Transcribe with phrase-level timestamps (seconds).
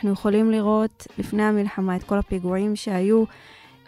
[0.00, 3.24] אנחנו יכולים לראות לפני המלחמה את כל הפיגועים שהיו.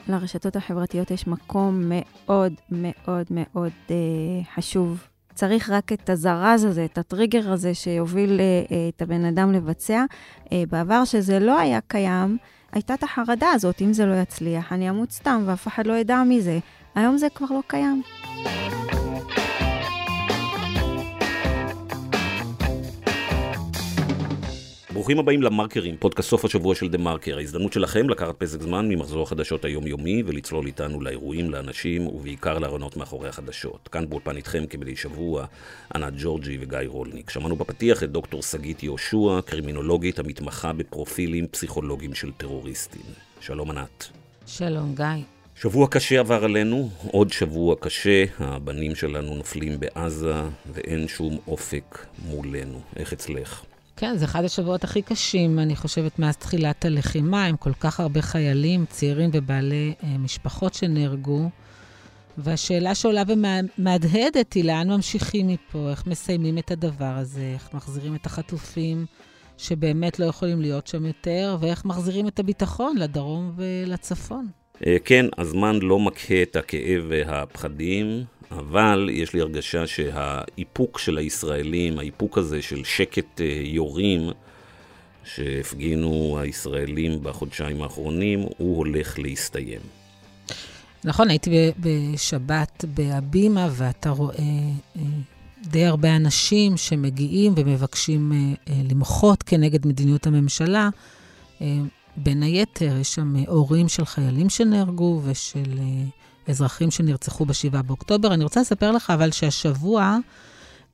[0.08, 3.96] לרשתות החברתיות יש מקום מאוד מאוד מאוד אה,
[4.54, 5.06] חשוב.
[5.34, 10.04] צריך רק את הזרז הזה, את הטריגר הזה שיוביל אה, אה, את הבן אדם לבצע.
[10.52, 12.38] אה, בעבר, שזה לא היה קיים,
[12.72, 16.22] הייתה את החרדה הזאת, אם זה לא יצליח, אני אמות סתם ואף אחד לא ידע
[16.28, 16.58] מזה.
[16.94, 18.02] היום זה כבר לא קיים.
[24.92, 27.38] ברוכים הבאים למרקרים, פודקאסט סוף השבוע של דה מרקר.
[27.38, 33.28] ההזדמנות שלכם לקחת פסק זמן ממחזור החדשות היומיומי ולצלול איתנו לאירועים, לאנשים ובעיקר לארונות מאחורי
[33.28, 33.88] החדשות.
[33.92, 35.46] כאן באולפן איתכם כמדי שבוע,
[35.94, 37.30] ענת ג'ורג'י וגיא רולניק.
[37.30, 43.02] שמענו בפתיח את דוקטור שגית יהושע, קרימינולוגית המתמחה בפרופילים פסיכולוגיים של טרוריסטים.
[43.40, 44.08] שלום ענת.
[44.46, 45.06] שלום גיא.
[45.54, 50.34] שבוע קשה עבר עלינו, עוד שבוע קשה, הבנים שלנו נופלים בעזה
[50.72, 52.80] ואין שום אופק מולנו.
[52.96, 53.71] איך אצלך?
[54.02, 58.22] כן, זה אחד השבועות הכי קשים, אני חושבת, מאז תחילת הלחימה, עם כל כך הרבה
[58.22, 61.50] חיילים, צעירים ובעלי אה, משפחות שנהרגו.
[62.38, 68.26] והשאלה שעולה ומהדהדת היא לאן ממשיכים מפה, איך מסיימים את הדבר הזה, איך מחזירים את
[68.26, 69.06] החטופים
[69.58, 74.46] שבאמת לא יכולים להיות שם יותר, ואיך מחזירים את הביטחון לדרום ולצפון.
[74.86, 78.24] אה, כן, הזמן לא מקהה את הכאב והפחדים,
[78.58, 84.30] אבל יש לי הרגשה שהאיפוק של הישראלים, האיפוק הזה של שקט אה, יורים,
[85.24, 89.80] שהפגינו הישראלים בחודשיים האחרונים, הוא הולך להסתיים.
[91.04, 94.34] נכון, הייתי בשבת בהבימה, ואתה רואה
[94.96, 95.02] אה,
[95.62, 98.32] די הרבה אנשים שמגיעים ומבקשים
[98.90, 100.88] למחות כנגד מדיניות הממשלה.
[102.16, 105.78] בין היתר, יש שם הורים של חיילים שנהרגו ושל
[106.48, 108.34] אזרחים שנרצחו ב-7 באוקטובר.
[108.34, 110.18] אני רוצה לספר לך אבל שהשבוע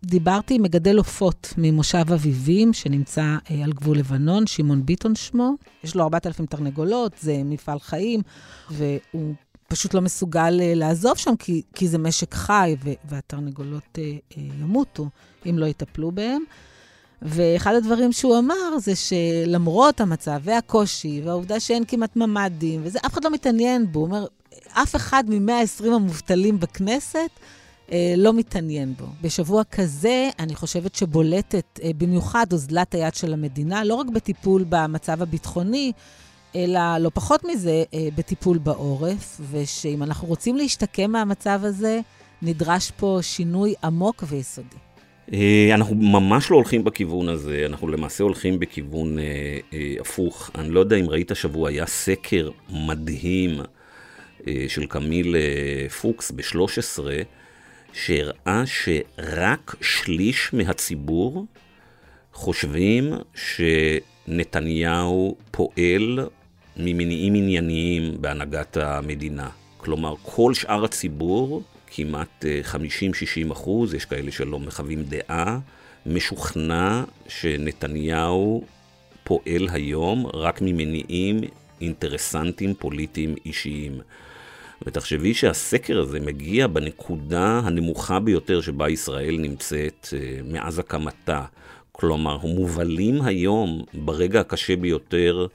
[0.05, 5.55] דיברתי עם מגדל עופות ממושב אביבים, שנמצא אה, על גבול לבנון, שמעון ביטון שמו.
[5.85, 8.21] יש לו 4,000 תרנגולות, זה מפעל חיים,
[8.71, 9.35] והוא
[9.69, 15.09] פשוט לא מסוגל אה, לעזוב שם, כי, כי זה משק חי, והתרנגולות אה, ימותו
[15.47, 16.43] אם לא יטפלו בהם.
[17.23, 23.25] ואחד הדברים שהוא אמר זה שלמרות המצב והקושי והעובדה שאין כמעט ממ"דים, וזה, אף אחד
[23.25, 23.99] לא מתעניין בו.
[23.99, 24.27] הוא אומר,
[24.73, 27.31] אף אחד מ-120 המובטלים בכנסת
[27.93, 29.07] אה, לא מתעניין בו.
[29.23, 35.23] בשבוע כזה, אני חושבת שבולטת אה, במיוחד אוזלת היד של המדינה, לא רק בטיפול במצב
[35.23, 35.93] הביטחוני,
[36.57, 42.01] אלא לא פחות מזה, אה, בטיפול בעורף, ושאם אנחנו רוצים להשתקם מהמצב הזה,
[42.43, 44.77] נדרש פה שינוי עמוק ויסודי.
[45.33, 49.25] אה, אנחנו ממש לא הולכים בכיוון הזה, אנחנו למעשה הולכים בכיוון אה,
[49.73, 50.51] אה, הפוך.
[50.55, 53.61] אני לא יודע אם ראית השבוע, היה סקר מדהים
[54.69, 56.99] של קמיל אה, פוקס ב-13,
[57.93, 61.47] שהראה שרק שליש מהציבור
[62.33, 66.29] חושבים שנתניהו פועל
[66.77, 69.49] ממניעים ענייניים בהנהגת המדינה.
[69.77, 72.77] כלומר, כל שאר הציבור, כמעט 50-60
[73.47, 75.59] אה, אחוז, יש כאלה שלא מחווים דעה,
[76.07, 78.65] משוכנע שנתניהו
[79.25, 81.41] פועל היום רק ממניעים
[81.81, 84.01] אינטרסנטיים פוליטיים אישיים.
[84.89, 91.45] ותחשבי שהסקר הזה מגיע בנקודה הנמוכה ביותר שבה ישראל נמצאת אה, מאז הקמתה.
[91.93, 95.47] כלומר, מובלים היום, ברגע הקשה ביותר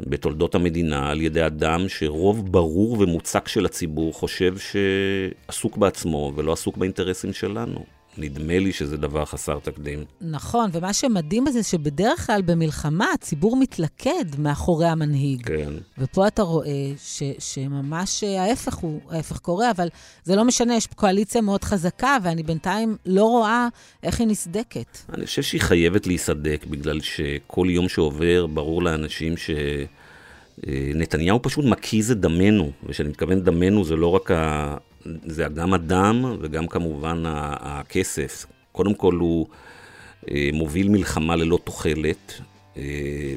[0.00, 6.76] בתולדות המדינה, על ידי אדם שרוב ברור ומוצק של הציבור חושב שעסוק בעצמו ולא עסוק
[6.76, 7.84] באינטרסים שלנו.
[8.18, 10.04] נדמה לי שזה דבר חסר תקדים.
[10.20, 15.46] נכון, ומה שמדהים בזה שבדרך כלל במלחמה הציבור מתלכד מאחורי המנהיג.
[15.46, 15.72] כן.
[15.98, 19.88] ופה אתה רואה ש, שממש ההפך הוא, ההפך קורה, אבל
[20.24, 23.68] זה לא משנה, יש קואליציה מאוד חזקה, ואני בינתיים לא רואה
[24.02, 24.98] איך היא נסדקת.
[25.14, 29.50] אני חושב שהיא חייבת להיסדק, בגלל שכל יום שעובר ברור לאנשים ש...
[30.94, 34.30] נתניהו פשוט מקיז את דמנו, וכשאני מתכוון דמנו זה לא רק.
[35.26, 38.46] זה גם הדם וגם כמובן הכסף.
[38.72, 39.46] קודם כל הוא
[40.30, 42.40] אה, מוביל מלחמה ללא תוחלת
[42.76, 42.82] אה,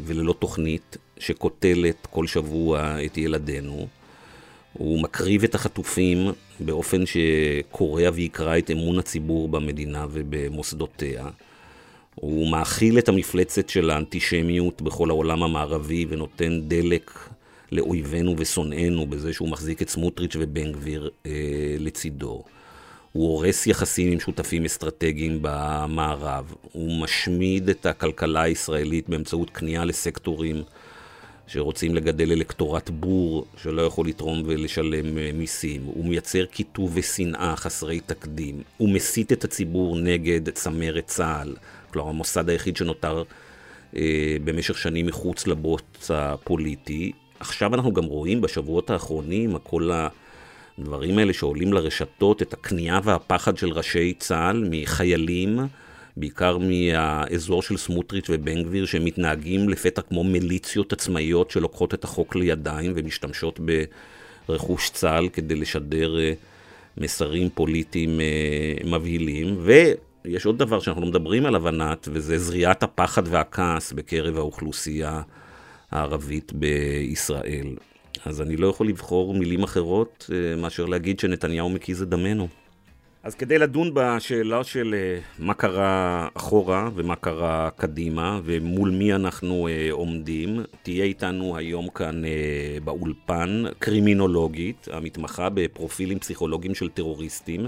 [0.05, 3.87] וללא תוכנית שקוטלת כל שבוע את ילדינו.
[4.73, 11.27] הוא מקריב את החטופים באופן שקורע ויקרע את אמון הציבור במדינה ובמוסדותיה.
[12.15, 17.11] הוא מאכיל את המפלצת של האנטישמיות בכל העולם המערבי ונותן דלק
[17.71, 21.31] לאויבינו ושונאינו בזה שהוא מחזיק את סמוטריץ' ובן גביר אה,
[21.79, 22.43] לצידו.
[23.11, 26.53] הוא הורס יחסים עם שותפים אסטרטגיים במערב.
[26.71, 30.63] הוא משמיד את הכלכלה הישראלית באמצעות כניעה לסקטורים
[31.47, 35.81] שרוצים לגדל אלקטורט בור שלא יכול לתרום ולשלם אה, מיסים.
[35.85, 38.61] הוא מייצר קיטוב ושנאה חסרי תקדים.
[38.77, 41.55] הוא מסית את הציבור נגד צמרת צה"ל.
[41.93, 43.23] כלומר, המוסד היחיד שנותר
[43.95, 47.11] אה, במשך שנים מחוץ לבוץ הפוליטי.
[47.39, 49.91] עכשיו אנחנו גם רואים בשבועות האחרונים, כל
[50.77, 55.59] הדברים האלה שעולים לרשתות, את הכניעה והפחד של ראשי צה"ל מחיילים,
[56.17, 62.93] בעיקר מהאזור של סמוטריץ' ובן גביר, שמתנהגים לפתע כמו מיליציות עצמאיות שלוקחות את החוק לידיים
[62.95, 63.59] ומשתמשות
[64.49, 66.33] ברכוש צה"ל כדי לשדר אה,
[66.97, 69.57] מסרים פוליטיים אה, מבהילים.
[69.63, 75.21] ויש עוד דבר שאנחנו לא מדברים עליו, ענת, וזה זריעת הפחד והכעס בקרב האוכלוסייה
[75.91, 77.75] הערבית בישראל.
[78.25, 82.47] אז אני לא יכול לבחור מילים אחרות אה, מאשר להגיד שנתניהו מקיז את דמנו.
[83.23, 89.67] אז כדי לדון בשאלה של אה, מה קרה אחורה ומה קרה קדימה ומול מי אנחנו
[89.67, 92.21] אה, עומדים, תהיה איתנו היום כאן
[92.83, 97.67] באולפן קרימינולוגית המתמחה בפרופילים פסיכולוגיים של טרוריסטים.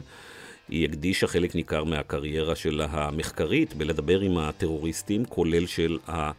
[0.69, 6.31] היא הקדישה חלק ניכר מהקריירה שלה המחקרית בלדבר עם הטרוריסטים, כולל של ה...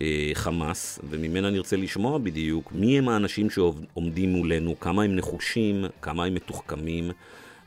[0.00, 6.24] אה, חמאס, וממנה נרצה לשמוע בדיוק מי הם האנשים שעומדים מולנו, כמה הם נחושים, כמה
[6.24, 7.10] הם מתוחכמים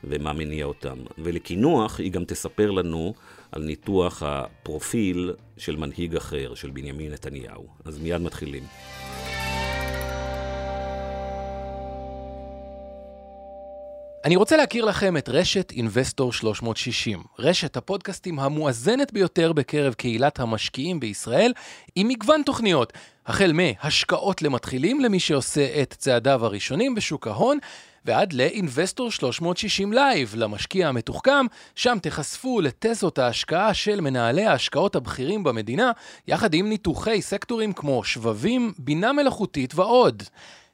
[0.04, 0.98] ומה מניע אותם.
[1.18, 3.14] ולקינוח היא גם תספר לנו
[3.52, 7.66] על ניתוח הפרופיל של מנהיג אחר, של בנימין נתניהו.
[7.84, 8.62] אז מיד מתחילים.
[14.26, 21.00] אני רוצה להכיר לכם את רשת אינבסטור 360, רשת הפודקאסטים המואזנת ביותר בקרב קהילת המשקיעים
[21.00, 21.52] בישראל,
[21.96, 22.92] עם מגוון תוכניות,
[23.26, 27.58] החל מהשקעות למתחילים למי שעושה את צעדיו הראשונים בשוק ההון,
[28.04, 35.92] ועד לאינבסטור 360 live, למשקיע המתוחכם, שם תיחשפו לתזות ההשקעה של מנהלי ההשקעות הבכירים במדינה,
[36.28, 40.22] יחד עם ניתוחי סקטורים כמו שבבים, בינה מלאכותית ועוד.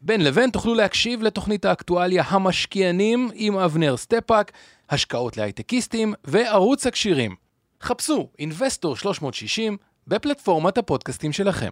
[0.05, 4.53] בין לבין תוכלו להקשיב לתוכנית האקטואליה המשקיענים עם אבנר סטפאק,
[4.91, 7.35] השקעות להייטקיסטים וערוץ הקשירים.
[7.83, 9.77] חפשו אינבסטור 360
[10.07, 11.69] בפלטפורמת הפודקאסטים שלכם.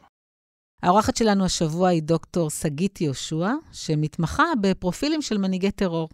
[0.82, 6.08] האורחת שלנו השבוע היא דוקטור שגית יהושע, שמתמחה בפרופילים של מנהיגי טרור.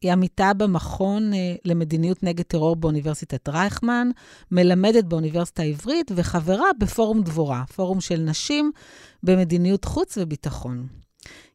[0.00, 4.08] היא עמיתה במכון אה, למדיניות נגד טרור באוניברסיטת רייכמן,
[4.50, 8.72] מלמדת באוניברסיטה העברית וחברה בפורום דבורה, פורום של נשים
[9.22, 11.01] במדיניות חוץ וביטחון.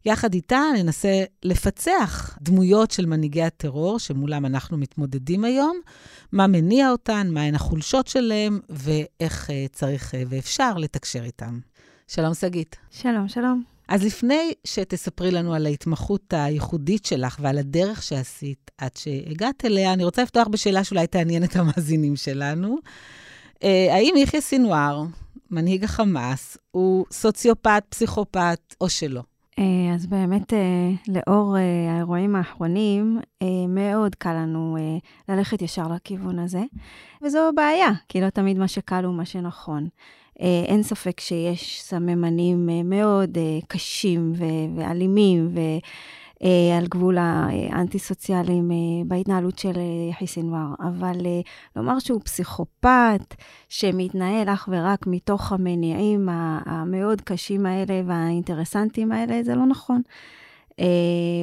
[0.07, 5.79] יחד איתה ננסה לפצח דמויות של מנהיגי הטרור שמולם אנחנו מתמודדים היום,
[6.31, 11.59] מה מניע אותן, מהן החולשות שלהם, ואיך uh, צריך uh, ואפשר לתקשר איתם.
[12.07, 12.75] שלום, שגית.
[12.91, 13.63] שלום, שלום.
[13.87, 20.03] אז לפני שתספרי לנו על ההתמחות הייחודית שלך ועל הדרך שעשית עד שהגעת אליה, אני
[20.03, 22.77] רוצה לפתוח בשאלה שאולי תעניין את המאזינים שלנו.
[23.55, 25.03] Uh, האם יחיא סינואר,
[25.51, 29.21] מנהיג החמאס, הוא סוציופט, פסיכופת או שלא?
[29.59, 33.19] אה, אז באמת, אה, לאור אה, האירועים האחרונים,
[33.69, 34.77] מאוד קל לנו
[35.29, 36.63] ללכת ישר לכיוון הזה,
[37.21, 39.87] וזו בעיה, כי לא תמיד מה שקל הוא מה שנכון.
[40.39, 43.37] אין ספק שיש סממנים מאוד
[43.67, 44.33] קשים
[44.75, 45.77] ואלימים, אה,
[46.77, 51.17] על גבול האנטי-סוציאליים אה, בהתנהלות של אה, יחיא סנוואר, אבל
[51.75, 53.35] לומר שהוא פסיכופת
[53.69, 56.29] שמתנהל אך ורק מתוך המניעים
[56.65, 60.01] המאוד קשים האלה והאינטרסנטיים האלה, זה לא נכון.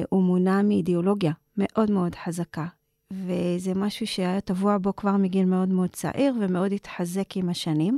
[0.09, 2.65] הוא מונע מאידיאולוגיה מאוד מאוד חזקה,
[3.11, 7.97] וזה משהו שהיה טבוע בו כבר מגיל מאוד מאוד צעיר ומאוד התחזק עם השנים.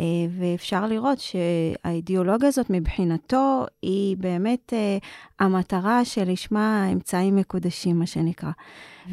[0.00, 0.04] אה,
[0.38, 4.98] ואפשר לראות שהאידיאולוגיה הזאת מבחינתו היא באמת אה,
[5.40, 8.50] המטרה שלשמה האמצעים מקודשים, מה שנקרא.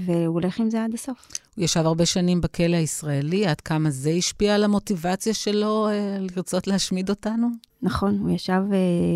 [0.06, 1.28] והוא הולך עם זה עד הסוף.
[1.56, 6.68] הוא ישב הרבה שנים בכלא הישראלי, עד כמה זה השפיע על המוטיבציה שלו אה, לרצות
[6.68, 7.48] להשמיד אותנו?
[7.82, 8.62] נכון, הוא ישב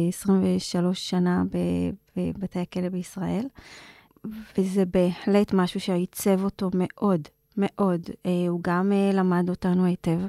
[0.09, 1.43] 23 שנה
[2.17, 3.45] בבתי הכלא בישראל,
[4.57, 7.21] וזה בהחלט משהו שעיצב אותו מאוד,
[7.57, 8.01] מאוד.
[8.49, 10.19] הוא גם למד אותנו היטב.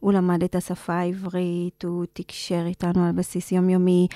[0.00, 4.08] הוא למד את השפה העברית, הוא תקשר איתנו על בסיס יומיומי,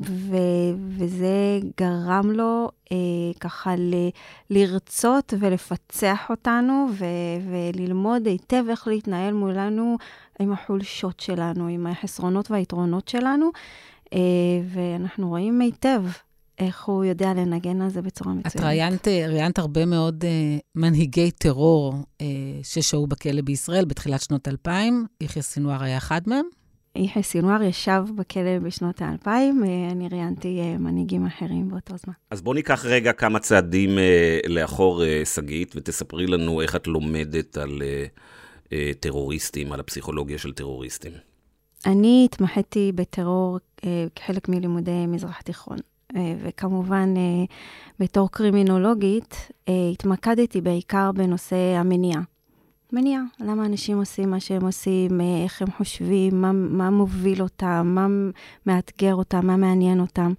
[0.00, 2.96] ו- וזה גרם לו אה,
[3.40, 4.08] ככה ל-
[4.50, 7.04] לרצות ולפצח אותנו ו-
[7.50, 9.96] וללמוד היטב איך להתנהל מולנו
[10.40, 13.50] עם החולשות שלנו, עם החסרונות והיתרונות שלנו,
[14.12, 14.18] אה,
[14.72, 16.02] ואנחנו רואים היטב
[16.58, 18.56] איך הוא יודע לנגן על זה בצורה מצוינת.
[18.56, 20.26] את ראיינת, ראיינת הרבה מאוד uh,
[20.74, 22.22] מנהיגי טרור uh,
[22.62, 25.06] ששהו בכלא בישראל בתחילת שנות 2000.
[25.20, 26.44] יחיא סינואר היה אחד מהם?
[26.96, 32.14] יחיא סינואר ישב בכלא בשנות האלפיים, uh, אני ראיינתי uh, מנהיגים אחרים באותו זמן.
[32.30, 37.56] אז בואו ניקח רגע כמה צעדים uh, לאחור, שגית, uh, ותספרי לנו איך את לומדת
[37.56, 38.18] על uh,
[38.64, 41.12] uh, טרוריסטים, על הפסיכולוגיה של טרוריסטים.
[41.86, 43.84] אני התמחיתי בטרור uh,
[44.14, 45.78] כחלק מלימודי מזרח תיכון.
[46.16, 47.44] אה, וכמובן, אה,
[48.00, 52.20] בתור קרימינולוגית, אה, התמקדתי בעיקר בנושא המניעה.
[52.92, 53.20] מניע.
[53.40, 58.06] למה אנשים עושים מה שהם עושים, איך הם חושבים, מה, מה מוביל אותם, מה
[58.66, 60.32] מאתגר אותם, מה מעניין אותם.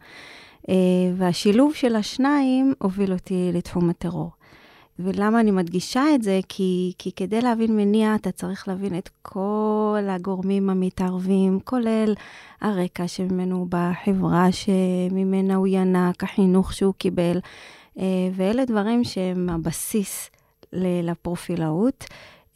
[1.16, 4.32] והשילוב של השניים הוביל אותי לתחום הטרור.
[5.00, 6.40] ולמה אני מדגישה את זה?
[6.50, 12.14] כי, כי כדי להבין מניע, אתה צריך להבין את כל הגורמים המתערבים, כולל
[12.62, 17.40] הרקע שממנו בחברה שממנה הוא ינק, החינוך שהוא קיבל,
[18.00, 18.04] אה,
[18.34, 20.30] ואלה דברים שהם הבסיס
[20.74, 22.06] לפרופילאות.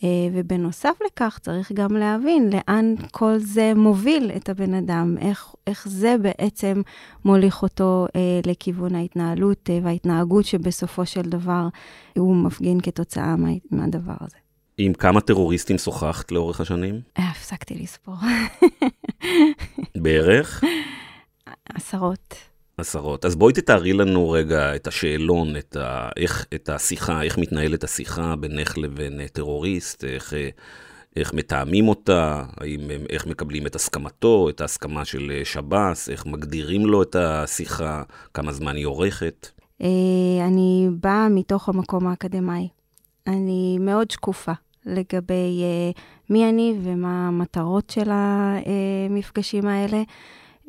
[0.04, 5.88] אה, ובנוסף לכך, צריך גם להבין לאן כל זה מוביל את הבן אדם, איך, איך
[5.90, 6.82] זה בעצם
[7.26, 11.68] מוליך אותו אה, לכיוון ההתנהלות אה, וההתנהגות שבסופו של דבר
[12.18, 14.38] הוא מפגין כתוצאה מה, מהדבר הזה.
[14.78, 17.02] עם כמה טרוריסטים שוחחת לאורך השנים?
[17.20, 18.16] אה, הפסקתי לספור.
[20.04, 20.64] בערך?
[21.76, 22.53] עשרות.
[22.78, 23.26] עשרות.
[23.26, 28.36] אז בואי תתארי לנו רגע את השאלון, את, ה, איך, את השיחה, איך מתנהלת השיחה
[28.36, 30.34] בינך לבין טרוריסט, איך,
[31.16, 37.04] איך מתאמים אותה, האם, איך מקבלים את הסכמתו, את ההסכמה של שב"ס, איך מגדירים לו
[37.04, 38.04] את השיחה,
[38.34, 39.48] כמה זמן היא עורכת.
[39.82, 39.88] אה,
[40.48, 42.68] אני באה מתוך המקום האקדמאי.
[43.28, 44.52] אני מאוד שקופה
[44.86, 45.92] לגבי אה,
[46.30, 50.02] מי אני ומה המטרות של המפגשים האלה.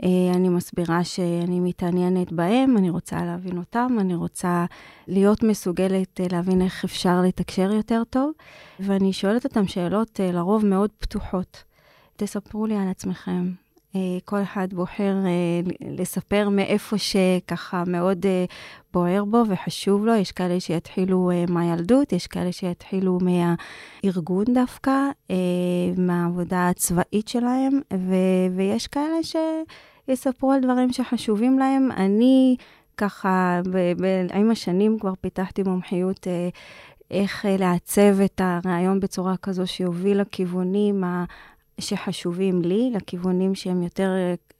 [0.03, 4.65] אה, אני מסבירה שאני מתעניינת בהם, אני רוצה להבין אותם, אני רוצה
[5.09, 8.33] להיות מסוגלת אה, להבין איך אפשר לתקשר יותר טוב,
[8.81, 11.65] ואני שואלת אותם שאלות אה, לרוב מאוד פתוחות.
[12.17, 13.63] תספרו לי על עצמכם.
[14.25, 15.15] כל אחד בוחר
[15.81, 18.27] לספר מאיפה שככה מאוד
[18.93, 20.15] בוער בו וחשוב לו.
[20.15, 25.09] יש כאלה שיתחילו מהילדות, יש כאלה שיתחילו מהארגון דווקא,
[25.97, 29.17] מהעבודה הצבאית שלהם, ו- ויש כאלה
[30.09, 31.89] שיספרו על דברים שחשובים להם.
[31.97, 32.57] אני
[32.97, 36.49] ככה, ב- ב- עם השנים כבר פיתחתי מומחיות אה,
[37.11, 41.05] איך אה, לעצב את הרעיון בצורה כזו שיוביל לכיוונים
[41.81, 44.11] שחשובים לי, לכיוונים שהם יותר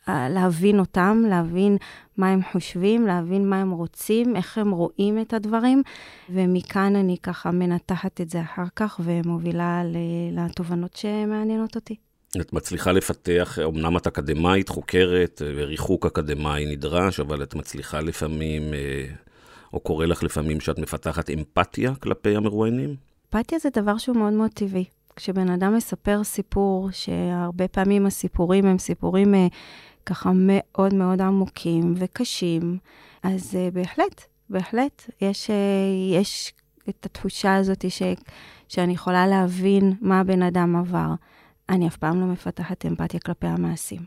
[0.09, 1.77] אה, להבין אותם, להבין
[2.17, 5.83] מה הם חושבים, להבין מה הם רוצים, איך הם רואים את הדברים,
[6.31, 9.83] ומכאן אני ככה מנתחת את זה אחר כך ומובילה
[10.33, 11.97] לתובנות שמעניינות אותי.
[12.41, 19.07] את מצליחה לפתח, אמנם את אקדמאית, חוקרת, וריחוק אקדמאי נדרש, אבל את מצליחה לפעמים, אה,
[19.73, 22.97] או קורה לך לפעמים שאת מפתחת אמפתיה כלפי המרואיינים?
[23.35, 24.85] אמפתיה זה דבר שהוא מאוד מאוד טבעי.
[25.17, 29.47] כשבן אדם מספר סיפור, שהרבה פעמים הסיפורים הם סיפורים אה,
[30.07, 32.79] ככה מאוד מאוד עמוקים וקשים,
[33.23, 35.57] אז אה, בהחלט, בהחלט, יש, אה,
[36.21, 36.53] יש
[36.89, 38.03] את התחושה הזאת ש,
[38.69, 41.15] שאני יכולה להבין מה הבן אדם עבר.
[41.69, 44.01] אני אף פעם לא מפתחת אמפתיה כלפי המעשים.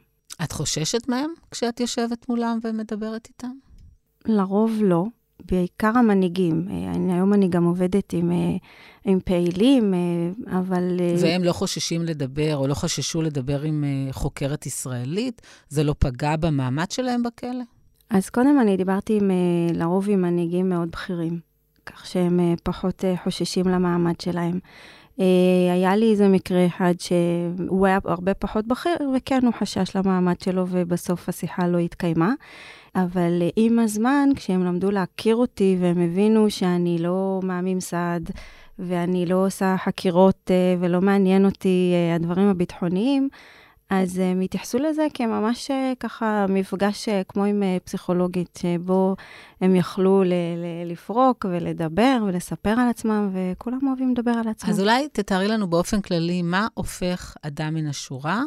[0.44, 3.52] את חוששת מהם כשאת יושבת מולם ומדברת איתם?
[4.26, 5.06] לרוב לא.
[5.52, 6.68] בעיקר המנהיגים.
[6.96, 8.56] אני, היום אני גם עובדת עם, אה,
[9.06, 10.00] עם פעילים, אה,
[10.60, 10.98] אבל...
[11.00, 15.42] אה, והם לא חוששים לדבר, או לא חששו לדבר עם חוקרת ישראלית?
[15.70, 17.64] זה לא פגע במעמד שלהם בכלא?
[18.10, 19.32] אז קודם אני דיברתי עם,
[19.74, 21.40] לרוב עם מנהיגים מאוד בכירים,
[21.86, 24.60] כך שהם פחות חוששים למעמד שלהם.
[25.74, 30.66] היה לי איזה מקרה אחד שהוא היה הרבה פחות בכיר, וכן, הוא חשש למעמד שלו,
[30.70, 32.34] ובסוף השיחה לא התקיימה.
[32.96, 38.20] אבל עם הזמן, כשהם למדו להכיר אותי והם הבינו שאני לא מהממסד
[38.80, 43.30] ואני לא עושה חקירות אה, ולא מעניין אותי אה, הדברים הביטחוניים,
[43.90, 49.16] אז הם התייחסו לזה כממש אה, ככה מפגש כמו עם פסיכולוגית, שבו
[49.62, 54.70] הם יכלו ל- ל- לפרוק ולדבר ולספר על עצמם, וכולם אוהבים לדבר על עצמם.
[54.70, 58.42] אז אולי תתארי לנו באופן כללי, מה הופך אדם מן השורה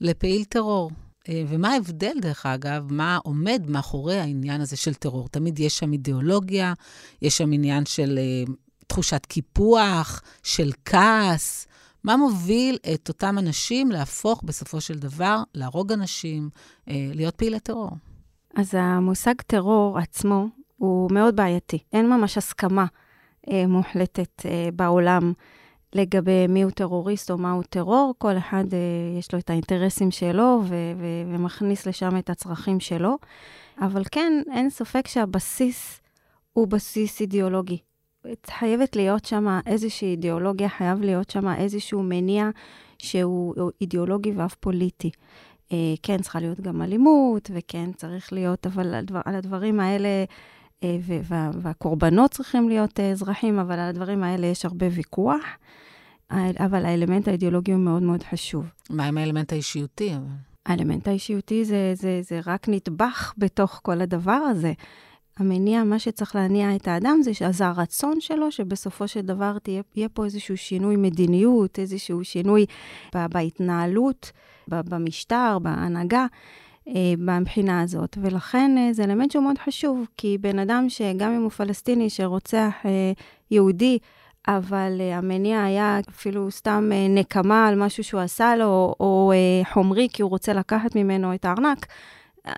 [0.00, 0.90] לפעיל טרור?
[1.28, 5.28] אה, ומה ההבדל, דרך אגב, מה עומד מאחורי העניין הזה של טרור?
[5.28, 6.72] תמיד יש שם אידיאולוגיה,
[7.22, 8.18] יש שם עניין של
[8.86, 11.66] תחושת קיפוח, של כעס.
[12.08, 17.90] מה מוביל את אותם אנשים להפוך בסופו של דבר, להרוג אנשים, uh, להיות פעילי טרור?
[18.56, 20.46] אז המושג טרור עצמו
[20.76, 21.78] הוא מאוד בעייתי.
[21.92, 22.86] אין ממש הסכמה
[23.46, 25.32] uh, מוחלטת uh, בעולם
[25.94, 30.62] לגבי מי הוא טרוריסט או מהו טרור, כל אחד uh, יש לו את האינטרסים שלו
[30.64, 33.18] ו- ו- ומכניס לשם את הצרכים שלו.
[33.80, 36.00] אבל כן, אין ספק שהבסיס
[36.52, 37.78] הוא בסיס אידיאולוגי.
[38.46, 42.50] חייבת להיות שם איזושהי אידיאולוגיה, חייב להיות שם איזשהו מניע
[42.98, 45.10] שהוא אידיאולוגי ואף פוליטי.
[45.68, 45.70] Uh,
[46.02, 50.24] כן, צריכה להיות גם אלימות, וכן, צריך להיות, אבל על, דבר, על הדברים האלה,
[50.80, 55.42] uh, וה, והקורבנות צריכים להיות uh, אזרחים, אבל על הדברים האלה יש הרבה ויכוח.
[56.58, 58.70] אבל האלמנט האידיאולוגי הוא מאוד מאוד חשוב.
[58.90, 60.12] מה עם האלמנט האישיותי?
[60.66, 64.72] האלמנט האישיותי זה, זה, זה רק נדבך בתוך כל הדבר הזה.
[65.38, 70.08] המניע, מה שצריך להניע את האדם זה, זה הרצון שלו, שבסופו של דבר תהיה, יהיה
[70.08, 72.66] פה איזשהו שינוי מדיניות, איזשהו שינוי
[73.14, 74.32] בהתנהלות,
[74.68, 76.26] במשטר, בהנהגה.
[77.18, 82.10] מבחינה הזאת, ולכן זה אלמנט שהוא מאוד חשוב, כי בן אדם שגם אם הוא פלסטיני
[82.10, 82.74] שרוצח
[83.50, 83.98] יהודי,
[84.48, 89.32] אבל המניע היה אפילו סתם נקמה על משהו שהוא עשה לו, או,
[89.72, 91.86] חומרי כי הוא רוצה לקחת ממנו את הארנק,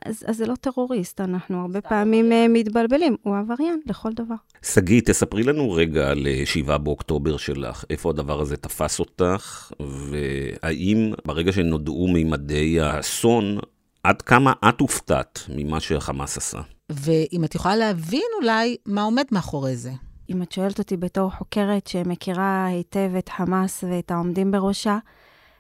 [0.04, 4.35] אז, אז זה לא טרוריסט, אנחנו הרבה פעמים uh, מתבלבלים, הוא עבריין לכל דבר.
[4.62, 11.52] שגיא, תספרי לנו רגע על 7 באוקטובר שלך, איפה הדבר הזה תפס אותך, והאם ברגע
[11.52, 13.59] שנודעו מימדי האסון,
[14.04, 16.61] עד כמה את הופתעת ממה שהחמאס עשה?
[16.90, 19.90] ואם את יכולה להבין אולי מה עומד מאחורי זה.
[20.30, 24.99] אם את שואלת אותי בתור חוקרת שמכירה היטב את חמאס ואת העומדים בראשה,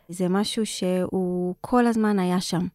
[0.08, 2.66] זה משהו שהוא כל הזמן היה שם.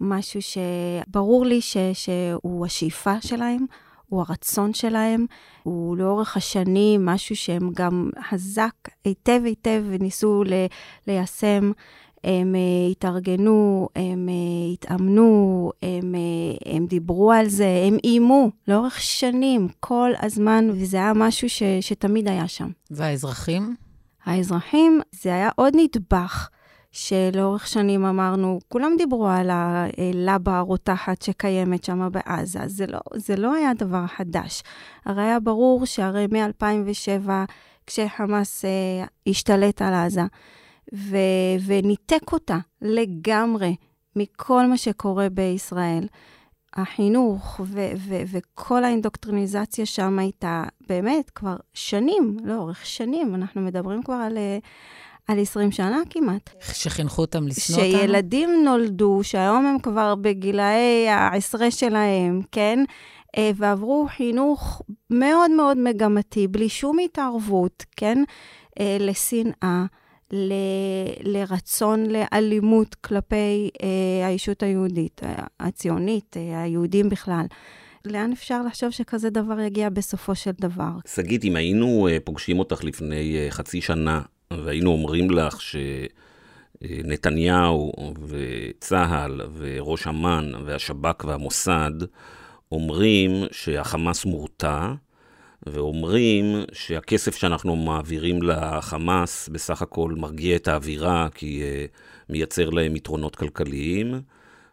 [0.00, 3.66] משהו שברור לי ש, שהוא השאיפה שלהם,
[4.10, 5.26] הוא הרצון שלהם,
[5.62, 10.52] הוא לאורך השנים משהו שהם גם חזק היטב היטב וניסו ל,
[11.06, 11.72] ליישם.
[12.24, 19.00] הם uh, התארגנו, הם uh, התאמנו, הם, uh, הם דיברו על זה, הם איימו לאורך
[19.00, 22.68] שנים, כל הזמן, וזה היה משהו ש, שתמיד היה שם.
[22.90, 23.76] והאזרחים?
[24.24, 26.48] האזרחים, זה היה עוד נדבך.
[26.92, 33.54] שלאורך שנים אמרנו, כולם דיברו על הלבה הרותחת שקיימת שם בעזה, זה לא, זה לא
[33.54, 34.62] היה דבר חדש.
[35.04, 37.30] הרי היה ברור שהרי מ-2007,
[37.86, 40.22] כשחמאס אה, השתלט על עזה,
[40.94, 41.16] ו-
[41.66, 43.76] וניתק אותה לגמרי
[44.16, 46.06] מכל מה שקורה בישראל.
[46.76, 54.14] החינוך ו- ו- וכל האינדוקטריניזציה שם הייתה באמת כבר שנים, לאורך שנים, אנחנו מדברים כבר
[54.14, 54.38] על,
[55.30, 56.50] על 20 שנה כמעט.
[56.72, 57.98] שחינכו אותם לשנוא אותנו?
[57.98, 62.84] שילדים נולדו, שהיום הם כבר בגילאי העשרה שלהם, כן?
[63.36, 68.24] אה, ועברו חינוך מאוד מאוד מגמתי, בלי שום התערבות, כן?
[68.80, 69.84] אה, לשנאה.
[70.32, 70.52] ל,
[71.22, 75.20] לרצון לאלימות כלפי אה, הישות היהודית,
[75.60, 77.44] הציונית, היהודים בכלל.
[78.04, 80.90] לאן אפשר לחשוב שכזה דבר יגיע בסופו של דבר?
[81.14, 84.20] שגית, אם היינו פוגשים אותך לפני חצי שנה,
[84.52, 85.58] והיינו אומרים לך
[86.80, 87.92] שנתניהו
[88.26, 91.92] וצה"ל וראש אמ"ן והשב"כ והמוסד
[92.72, 94.92] אומרים שהחמאס מורתע,
[95.66, 103.36] ואומרים שהכסף שאנחנו מעבירים לחמאס בסך הכל מרגיע את האווירה, כי uh, מייצר להם יתרונות
[103.36, 104.20] כלכליים.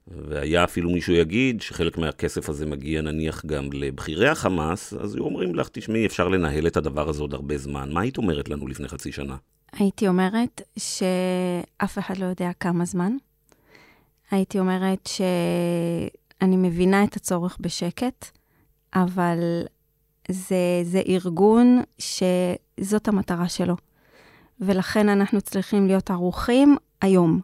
[0.07, 5.55] והיה אפילו מישהו יגיד שחלק מהכסף הזה מגיע נניח גם לבכירי החמאס, אז היו אומרים
[5.55, 7.89] לך, תשמעי, אפשר לנהל את הדבר הזה עוד הרבה זמן.
[7.93, 9.35] מה היית אומרת לנו לפני חצי שנה?
[9.71, 13.17] הייתי אומרת שאף אחד לא יודע כמה זמן.
[14.32, 18.25] הייתי אומרת שאני מבינה את הצורך בשקט,
[18.95, 19.38] אבל
[20.32, 23.75] זה, זה ארגון שזאת המטרה שלו.
[24.60, 27.39] ולכן אנחנו צריכים להיות ערוכים היום.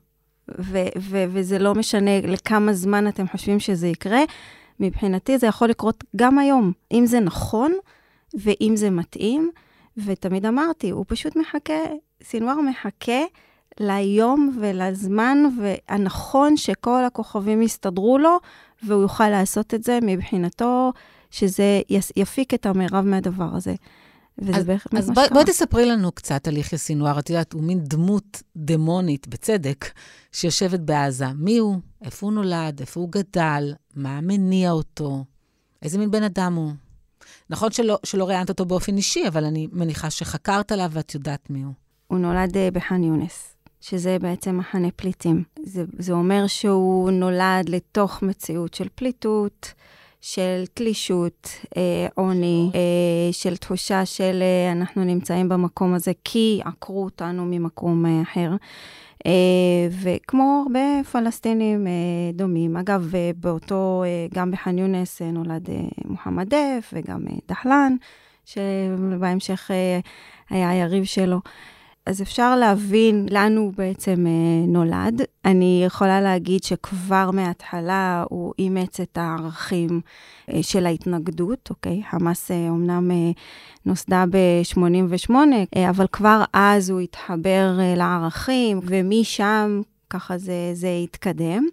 [0.60, 4.20] ו- ו- וזה לא משנה לכמה זמן אתם חושבים שזה יקרה,
[4.80, 7.74] מבחינתי זה יכול לקרות גם היום, אם זה נכון
[8.34, 9.52] ואם זה מתאים.
[9.98, 11.80] ותמיד אמרתי, הוא פשוט מחכה,
[12.24, 13.22] סינואר מחכה
[13.80, 15.38] ליום ולזמן
[15.90, 18.38] הנכון שכל הכוכבים יסתדרו לו,
[18.84, 20.92] והוא יוכל לעשות את זה מבחינתו.
[21.34, 21.82] שזה
[22.16, 23.76] יפיק את המרב מהדבר הזה.
[24.38, 24.88] וזה אז, בערך.
[24.98, 27.20] אז בואי תספרי לנו קצת על יחיא סינואר.
[27.20, 29.86] את יודעת, הוא מין דמות דמונית, בצדק,
[30.32, 31.28] שיושבת בעזה.
[31.36, 31.78] מי הוא?
[32.02, 32.80] איפה הוא נולד?
[32.80, 33.74] איפה הוא גדל?
[33.96, 35.26] מה מניע אותו?
[35.82, 36.72] איזה מין בן אדם הוא?
[37.50, 41.62] נכון שלא, שלא ראיינת אותו באופן אישי, אבל אני מניחה שחקרת עליו ואת יודעת מי
[41.62, 41.74] הוא.
[42.08, 45.44] הוא נולד uh, בח'אן יונס, שזה בעצם מחנה פליטים.
[45.64, 49.74] זה, זה אומר שהוא נולד לתוך מציאות של פליטות.
[50.26, 52.80] של תלישות, אה, עוני, אה,
[53.32, 58.52] של תחושה של אה, אנחנו נמצאים במקום הזה כי עקרו אותנו ממקום אה, אחר.
[59.26, 59.32] אה,
[60.02, 61.92] וכמו הרבה פלסטינים אה,
[62.34, 67.34] דומים, אגב, אה, באותו, אה, גם בח'אן יונס אה, נולד אה, מוחמד דף וגם אה,
[67.48, 67.96] דחלן,
[68.46, 70.00] שבהמשך אה,
[70.50, 71.40] היה היריב שלו.
[72.06, 75.22] אז אפשר להבין לאן הוא בעצם אה, נולד.
[75.46, 80.02] אני יכולה להגיד שכבר מההתחלה הוא אימץ את הערכים
[80.50, 82.02] אה, של ההתנגדות, אוקיי?
[82.52, 83.32] אה, אומנם אה,
[83.86, 85.32] נוסדה ב-88,
[85.76, 91.66] אה, אבל כבר אז הוא התחבר לערכים, ומשם ככה זה, זה התקדם.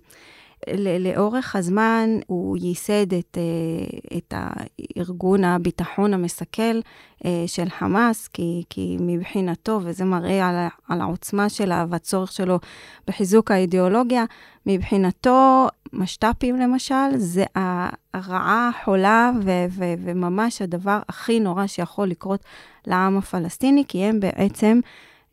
[0.99, 6.81] לאורך הזמן הוא ייסד את, אה, את הארגון הביטחון המסכל
[7.25, 12.59] אה, של חמאס, כי, כי מבחינתו, וזה מראה על, על העוצמה שלה והצורך שלו
[13.07, 14.25] בחיזוק האידיאולוגיה,
[14.67, 17.45] מבחינתו, משת"פים למשל, זה
[18.15, 22.41] הרעה החולה ו- ו- וממש הדבר הכי נורא שיכול לקרות
[22.87, 24.81] לעם הפלסטיני, כי הם בעצם...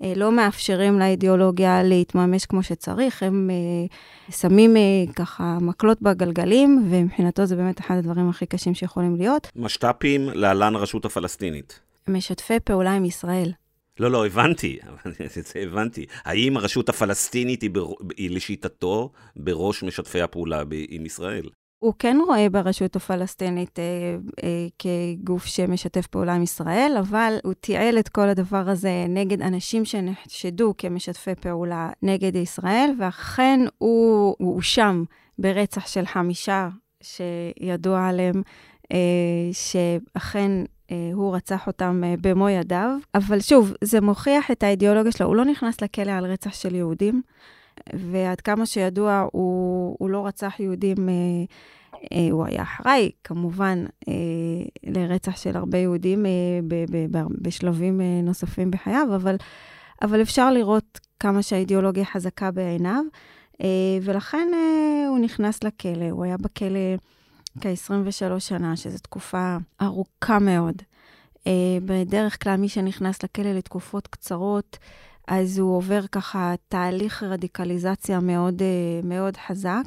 [0.04, 7.46] אה, לא מאפשרים לאידיאולוגיה להתממש כמו שצריך, הם uh, שמים uh, ככה מקלות בגלגלים, ומבחינתו
[7.46, 9.48] זה באמת אחד הדברים הכי קשים שיכולים להיות.
[9.56, 11.80] משת"פים להלן הרשות הפלסטינית.
[12.08, 13.52] משתפי פעולה עם ישראל.
[14.00, 14.80] לא, לא, הבנתי,
[15.64, 16.06] הבנתי.
[16.26, 17.88] האם הרשות הפלסטינית היא, בר...
[18.18, 20.74] היא לשיטתו בראש משתפי הפעולה ב...
[20.90, 21.50] עם ישראל?
[21.80, 23.84] הוא כן רואה ברשות הפלסטינית אה,
[24.44, 29.86] אה, כגוף שמשתף פעולה עם ישראל, אבל הוא תיעל את כל הדבר הזה נגד אנשים
[29.86, 35.04] שנחשדו כמשתפי פעולה נגד ישראל, ואכן הוא הואשם
[35.40, 36.70] ברצח של חמישה
[37.04, 38.42] שידוע עליהם,
[38.92, 40.52] אה, שאכן
[40.92, 42.90] אה, הוא רצח אותם אה, במו ידיו.
[43.16, 45.28] אבל שוב, זה מוכיח את האידיאולוגיה שלו.
[45.28, 47.22] הוא לא נכנס לכלא על רצח של יהודים.
[47.94, 51.14] ועד כמה שידוע, הוא, הוא לא רצח יהודים, אה,
[52.14, 54.14] אה, הוא היה אחראי, כמובן, אה,
[54.84, 56.32] לרצח של הרבה יהודים אה,
[56.68, 59.36] ב, ב, ב, בשלבים אה, נוספים בחייו, אבל,
[60.02, 63.04] אבל אפשר לראות כמה שהאידיאולוגיה חזקה בעיניו,
[63.62, 63.68] אה,
[64.02, 66.10] ולכן אה, הוא נכנס לכלא.
[66.10, 66.80] הוא היה בכלא
[67.62, 70.82] כ-23 שנה, שזו תקופה ארוכה מאוד.
[71.48, 74.78] אה, בדרך כלל, מי שנכנס לכלא לתקופות קצרות,
[75.28, 78.68] אז הוא עובר ככה תהליך רדיקליזציה מאוד, אה,
[79.04, 79.84] מאוד חזק.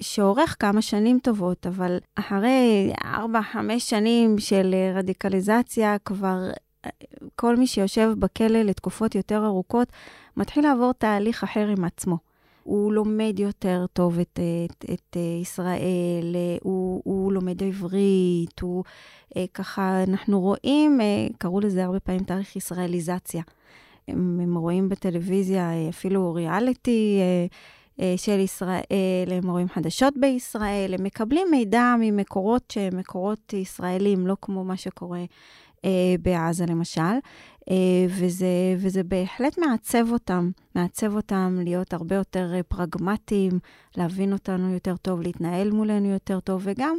[0.00, 3.06] שאורך כמה שנים טובות, אבל אחרי 4-5
[3.78, 6.50] שנים של אה, רדיקליזציה, כבר
[6.84, 6.90] אה,
[7.36, 9.88] כל מי שיושב בכלא לתקופות יותר ארוכות,
[10.36, 12.18] מתחיל לעבור תהליך אחר עם עצמו.
[12.62, 18.84] הוא לומד יותר טוב את, את, את ישראל, הוא, הוא לומד עברית, הוא
[19.54, 21.00] ככה, אנחנו רואים,
[21.38, 23.42] קראו לזה הרבה פעמים תאריך ישראליזציה.
[24.08, 27.46] הם, הם רואים בטלוויזיה אה, אפילו ריאליטי אה,
[28.04, 34.36] אה, של ישראל, הם רואים חדשות בישראל, הם מקבלים מידע ממקורות שהם מקורות ישראלים, לא
[34.42, 35.24] כמו מה שקורה
[36.22, 37.14] בעזה למשל,
[38.08, 38.46] וזה,
[38.78, 43.58] וזה בהחלט מעצב אותם, מעצב אותם להיות הרבה יותר פרגמטיים,
[43.96, 46.98] להבין אותנו יותר טוב, להתנהל מולנו יותר טוב, וגם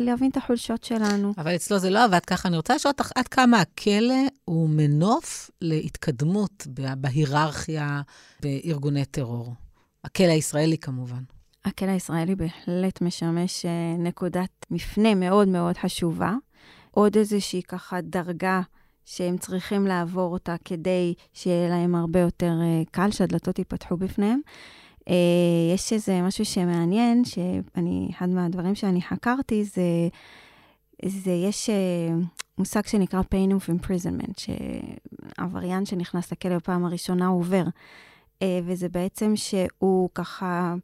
[0.00, 1.32] להבין את החולשות שלנו.
[1.38, 2.48] אבל אצלו זה לא עבד ככה.
[2.48, 8.02] אני רוצה לשאול אותך עד כמה הכלא הוא מנוף להתקדמות בהיררכיה
[8.40, 9.54] בארגוני טרור.
[10.04, 11.22] הכלא הישראלי כמובן.
[11.64, 16.32] הכלא הישראלי בהחלט משמש אה, נקודת מפנה מאוד מאוד חשובה.
[16.90, 18.60] עוד איזושהי ככה דרגה
[19.04, 24.40] שהם צריכים לעבור אותה כדי שיהיה להם הרבה יותר אה, קל, שהדלתות ייפתחו בפניהם.
[25.08, 25.14] אה,
[25.74, 30.08] יש איזה משהו שמעניין, שאני, אחד מהדברים שאני חקרתי זה,
[31.06, 32.14] זה יש אה,
[32.58, 37.64] מושג שנקרא pain of imprisonment, שעבריין שנכנס לכלא בפעם הראשונה עובר.
[38.42, 40.74] אה, וזה בעצם שהוא ככה...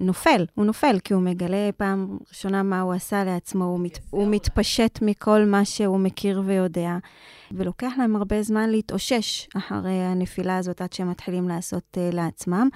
[0.00, 4.28] נופל, הוא נופל, כי הוא מגלה פעם ראשונה מה הוא עשה לעצמו, הוא, מת, הוא
[4.28, 6.96] מתפשט מכל מה שהוא מכיר ויודע,
[7.52, 12.68] ולוקח להם הרבה זמן להתאושש אחרי הנפילה הזאת עד שהם מתחילים לעשות uh, לעצמם.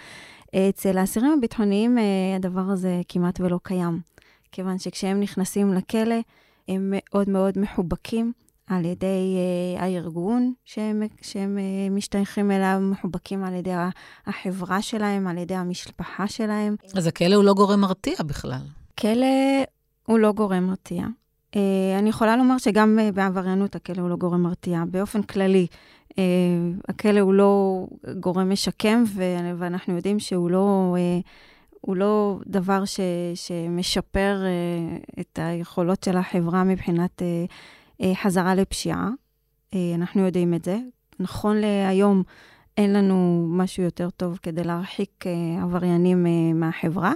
[0.55, 2.01] אצל האסירים הביטחוניים uh,
[2.37, 4.01] הדבר הזה כמעט ולא קיים,
[4.53, 6.17] כיוון שכשהם נכנסים לכלא,
[6.69, 8.33] הם מאוד מאוד מחובקים
[8.67, 9.37] על ידי
[9.77, 13.73] uh, הארגון שהם, שהם uh, משתייכים אליו, מחובקים על ידי
[14.27, 16.77] החברה שלהם, על ידי המשפחה שלהם.
[16.95, 18.63] אז הכלא הוא לא גורם מרתיע בכלל.
[19.01, 19.27] כלא
[20.07, 21.05] הוא לא גורם מרתיע.
[21.53, 21.57] Uh,
[21.99, 24.83] אני יכולה לומר שגם uh, בעבריינות הכלא הוא לא גורם מרתיע.
[24.91, 25.67] באופן כללי,
[26.11, 26.15] uh,
[26.89, 27.87] הכלא הוא לא
[28.21, 30.97] גורם משקם, ו- ואנחנו יודעים שהוא לא...
[30.97, 31.29] Uh,
[31.83, 33.01] הוא לא דבר ש,
[33.35, 37.45] שמשפר uh, את היכולות של החברה מבחינת uh, אה,
[38.15, 39.09] חזרה לפשיעה.
[39.75, 40.79] אה, אנחנו יודעים את זה.
[41.21, 42.23] נכון להיום
[42.77, 47.13] אין לנו משהו יותר טוב כדי להרחיק אה, עבריינים מהחברה,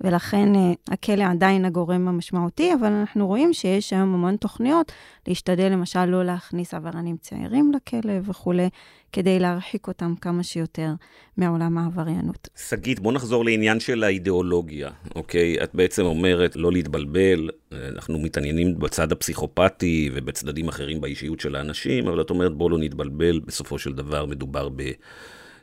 [0.00, 0.48] ולכן
[0.88, 4.92] הכלא עדיין הגורם המשמעותי, אבל אנחנו רואים שיש היום המון תוכניות
[5.28, 8.68] להשתדל למשל לא להכניס עבריינים צעירים לכלא וכולי,
[9.12, 10.92] כדי להרחיק אותם כמה שיותר
[11.36, 12.48] מעולם העבריינות.
[12.68, 15.56] שגית, בוא נחזור לעניין של האידיאולוגיה, אוקיי?
[15.64, 22.20] את בעצם אומרת לא להתבלבל, אנחנו מתעניינים בצד הפסיכופתי ובצדדים אחרים באישיות של האנשים, אבל
[22.20, 24.68] את אומרת בואו לא נתבלבל, בסופו של דבר מדובר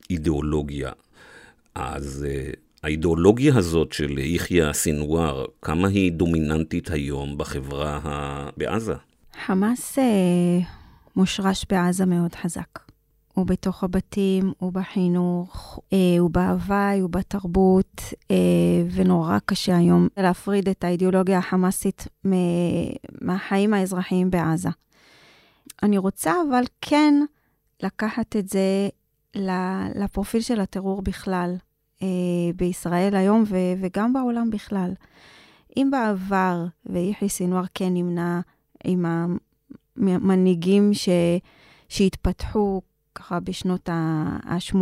[0.09, 0.91] באידיאולוגיה.
[1.75, 8.49] אז uh, האידיאולוגיה הזאת של יחיא סינואר, כמה היא דומיננטית היום בחברה ה...
[8.57, 8.93] בעזה?
[9.45, 10.01] חמאס uh,
[11.15, 12.84] מושרש בעזה מאוד חזק.
[13.35, 18.35] הוא בתוך הבתים, הוא בחינוך, אה, הוא בהוואי, הוא בתרבות, אה,
[18.91, 22.07] ונורא קשה היום להפריד את האידיאולוגיה החמאסית
[23.21, 24.69] מהחיים האזרחיים בעזה.
[25.83, 27.13] אני רוצה אבל כן
[27.83, 28.89] לקחת את זה
[29.95, 31.55] לפרופיל של הטרור בכלל,
[32.01, 32.07] אה,
[32.55, 33.43] בישראל היום
[33.81, 34.93] וגם בעולם בכלל.
[35.77, 38.41] אם בעבר, ויחיא סינואר כן נמנה
[38.83, 39.05] עם
[39.97, 41.09] המנהיגים ש-
[41.89, 42.81] שהתפתחו
[43.15, 44.77] ככה בשנות ה-80,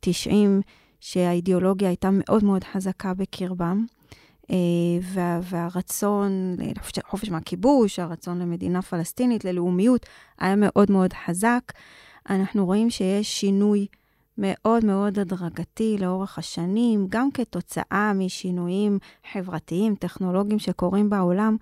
[0.00, 0.60] 90,
[1.00, 3.84] שהאידיאולוגיה הייתה מאוד מאוד חזקה בקרבם,
[4.50, 4.56] אה,
[5.02, 6.56] וה- והרצון
[6.96, 10.06] לחופש מהכיבוש, הרצון למדינה פלסטינית, ללאומיות,
[10.38, 11.62] היה מאוד מאוד חזק.
[12.30, 13.86] אנחנו רואים שיש שינוי
[14.38, 18.98] מאוד מאוד הדרגתי לאורך השנים, גם כתוצאה משינויים
[19.32, 21.56] חברתיים, טכנולוגיים שקורים בעולם,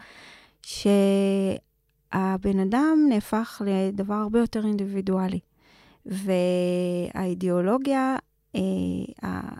[0.63, 5.39] שהבן אדם נהפך לדבר הרבה יותר אינדיבידואלי.
[6.07, 8.17] והאידיאולוגיה
[8.57, 8.61] אה,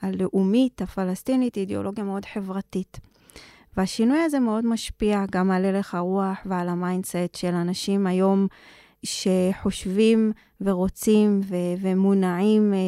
[0.03, 3.01] הלאומית, הפלסטינית, היא אידיאולוגיה מאוד חברתית.
[3.77, 8.47] והשינוי הזה מאוד משפיע גם על הלך הרוח ועל ה mindset של אנשים היום
[9.03, 12.79] שחושבים ורוצים ו- ומונעים אה,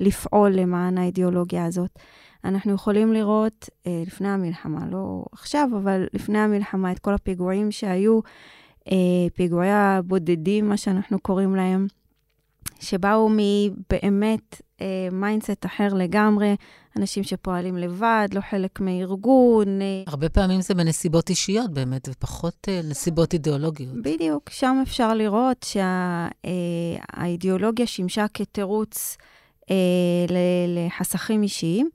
[0.00, 1.98] לפעול למען האידיאולוגיה הזאת.
[2.44, 8.20] אנחנו יכולים לראות אה, לפני המלחמה, לא עכשיו, אבל לפני המלחמה, את כל הפיגועים שהיו,
[8.90, 8.96] אה,
[9.34, 11.86] פיגועי הבודדים, מה שאנחנו קוראים להם,
[12.80, 16.56] שבאו מבאמת אה, mindset אחר לגמרי,
[16.96, 19.82] אנשים שפועלים לבד, לא חלק מארגון.
[19.82, 20.02] אה.
[20.06, 23.94] הרבה פעמים זה בנסיבות אישיות באמת, ופחות אה, נסיבות אידיאולוגיות.
[24.02, 25.66] בדיוק, שם אפשר לראות
[27.14, 29.16] שהאידיאולוגיה אה, שימשה כתירוץ
[29.70, 29.76] אה,
[30.68, 31.88] לחסכים אישיים,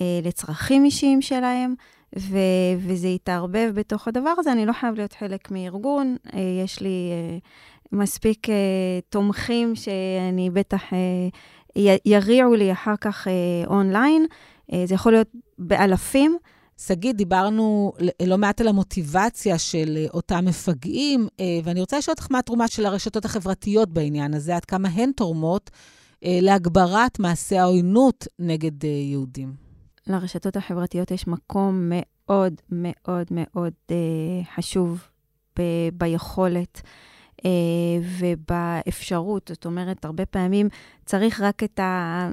[0.00, 1.74] אה, לצרכים אישיים שלהם.
[2.18, 7.10] ו- וזה יתערבב בתוך הדבר הזה, אני לא חייב להיות חלק מארגון, אה, יש לי
[7.12, 7.38] אה,
[7.92, 8.50] מספיק uh,
[9.08, 10.96] תומכים שאני בטח uh,
[11.78, 13.30] י- יריעו לי אחר כך uh,
[13.68, 14.26] אונליין.
[14.70, 16.36] Uh, זה יכול להיות באלפים.
[16.78, 17.92] שגיא, דיברנו
[18.26, 21.28] לא מעט על המוטיבציה של אותם מפגעים,
[21.64, 25.70] ואני רוצה לשאול אותך מה התרומה של הרשתות החברתיות בעניין הזה, עד כמה הן תורמות
[26.22, 29.54] להגברת מעשי העוינות נגד יהודים.
[30.06, 33.72] לרשתות החברתיות יש מקום מאוד מאוד מאוד
[34.54, 35.02] חשוב
[35.58, 36.82] ב- ביכולת.
[37.44, 37.50] אה,
[38.18, 39.50] ובאפשרות.
[39.54, 40.68] זאת אומרת, הרבה פעמים
[41.04, 42.30] צריך רק את, ה,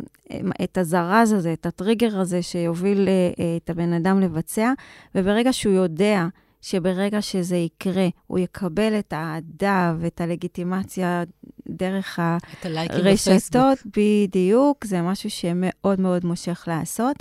[0.64, 4.74] את הזרז הזה, את הטריגר הזה שיוביל אה, את הבן אדם לבצע,
[5.16, 6.28] וברגע שהוא יודע
[6.62, 11.24] שברגע שזה יקרה, הוא יקבל את האהדה ואת הלגיטימציה
[11.70, 17.16] דרך הרשתות, בדיוק, זה משהו שמאוד מאוד מושך לעשות.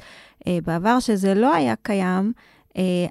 [0.46, 2.51] אה, בעבר שזה לא היה קיים, אה,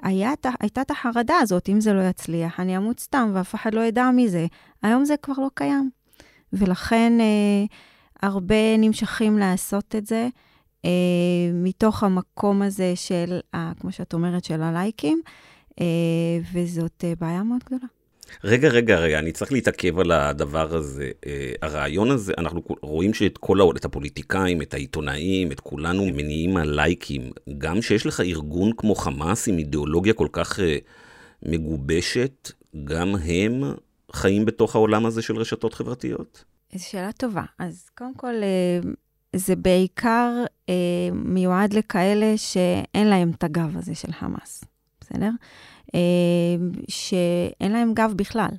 [0.02, 3.82] היה, הייתה את החרדה הזאת, אם זה לא יצליח, אני אמות סתם ואף אחד לא
[3.82, 4.48] ידע מזה.
[4.84, 5.90] היום זה כבר לא קיים.
[6.54, 7.66] ולכן אה,
[8.22, 10.28] הרבה נמשכים לעשות את זה
[10.86, 10.90] אה,
[11.54, 15.22] מתוך המקום הזה של, אה, כמו שאת אומרת, של הלייקים,
[15.82, 15.86] אה,
[16.54, 18.01] וזאת אה, בעיה מאוד גדולה.
[18.44, 21.12] רגע, רגע, רגע, אני צריך להתעכב על הדבר הזה.
[21.26, 21.28] Uh,
[21.62, 23.64] הרעיון הזה, אנחנו רואים שאת כל, ה...
[23.78, 27.32] את הפוליטיקאים, את העיתונאים, את כולנו מניעים על לייקים.
[27.58, 30.62] גם שיש לך ארגון כמו חמאס עם אידיאולוגיה כל כך uh,
[31.44, 32.52] מגובשת,
[32.84, 33.64] גם הם
[34.14, 36.44] חיים בתוך העולם הזה של רשתות חברתיות?
[36.76, 37.44] זו שאלה טובה.
[37.60, 38.88] אז קודם כל, uh,
[39.36, 40.44] זה בעיקר
[41.14, 44.64] מיועד לכאלה שאין להם את הגב הזה של חמאס,
[45.02, 45.30] בסדר?
[45.94, 46.00] אמ,
[46.88, 48.52] שאין להם גב בכלל.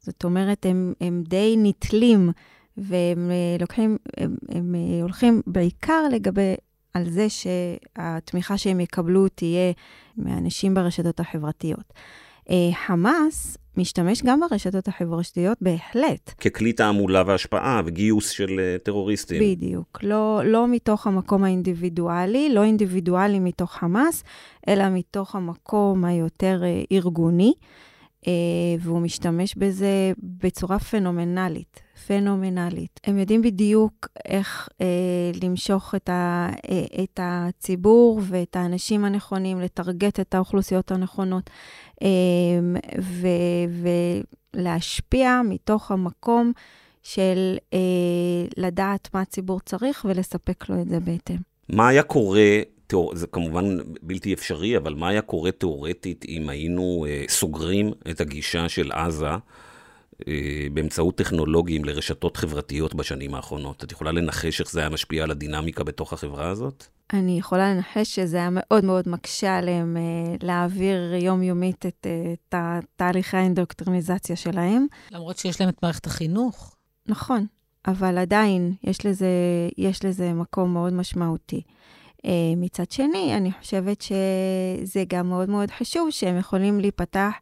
[0.00, 2.30] זאת אומרת, הם, הם די נתלים,
[2.76, 6.54] והם אה, לוקחים, הם, הם אה, הולכים בעיקר לגבי,
[6.94, 9.72] על זה שהתמיכה שהם יקבלו תהיה
[10.16, 11.92] מאנשים ברשתות החברתיות.
[12.50, 16.30] אה, חמאס משתמש גם ברשתות החברתיות בהחלט.
[16.40, 19.42] ככלי תעמולה והשפעה וגיוס של uh, טרוריסטים.
[19.42, 19.98] בדיוק.
[20.02, 24.24] לא, לא מתוך המקום האינדיבידואלי, לא אינדיבידואלי מתוך חמאס,
[24.68, 27.52] אלא מתוך המקום היותר uh, ארגוני,
[28.20, 28.26] uh,
[28.80, 31.83] והוא משתמש בזה בצורה פנומנלית.
[32.06, 33.00] פנומנלית.
[33.04, 34.86] הם יודעים בדיוק איך אה,
[35.42, 41.50] למשוך את, ה, אה, את הציבור ואת האנשים הנכונים, לטרגט את האוכלוסיות הנכונות,
[42.02, 42.08] אה,
[43.00, 43.28] ו,
[44.54, 46.52] ולהשפיע מתוך המקום
[47.02, 47.78] של אה,
[48.56, 51.38] לדעת מה הציבור צריך ולספק לו את זה בהתאם.
[51.68, 52.60] מה היה קורה.
[53.12, 58.68] זה כמובן בלתי אפשרי, אבל מה היה קורה תיאורטית אם היינו אה, סוגרים את הגישה
[58.68, 59.30] של עזה
[60.72, 63.84] באמצעות טכנולוגיים לרשתות חברתיות בשנים האחרונות.
[63.84, 66.84] את יכולה לנחש איך זה היה משפיע על הדינמיקה בתוך החברה הזאת?
[67.12, 72.84] אני יכולה לנחש שזה היה מאוד מאוד מקשה עליהם אה, להעביר יומיומית את, אה, את
[72.96, 74.86] תהליכי האינדוקטריניזציה שלהם.
[75.10, 76.76] למרות שיש להם את מערכת החינוך.
[77.06, 77.46] נכון.
[77.86, 79.28] אבל עדיין יש לזה,
[79.78, 81.62] יש לזה מקום מאוד משמעותי.
[82.56, 87.32] מצד שני, אני חושבת שזה גם מאוד מאוד חשוב שהם יכולים להיפתח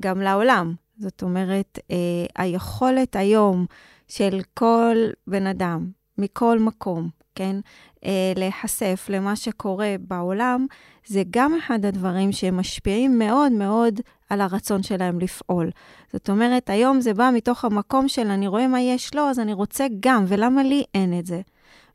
[0.00, 0.74] גם לעולם.
[0.98, 1.92] זאת אומרת, uh,
[2.36, 3.66] היכולת היום
[4.08, 7.56] של כל בן אדם, מכל מקום, כן,
[7.96, 10.66] uh, להיחשף למה שקורה בעולם,
[11.06, 15.70] זה גם אחד הדברים שמשפיעים מאוד מאוד על הרצון שלהם לפעול.
[16.12, 19.52] זאת אומרת, היום זה בא מתוך המקום של אני רואה מה יש לו, אז אני
[19.52, 21.40] רוצה גם, ולמה לי אין את זה?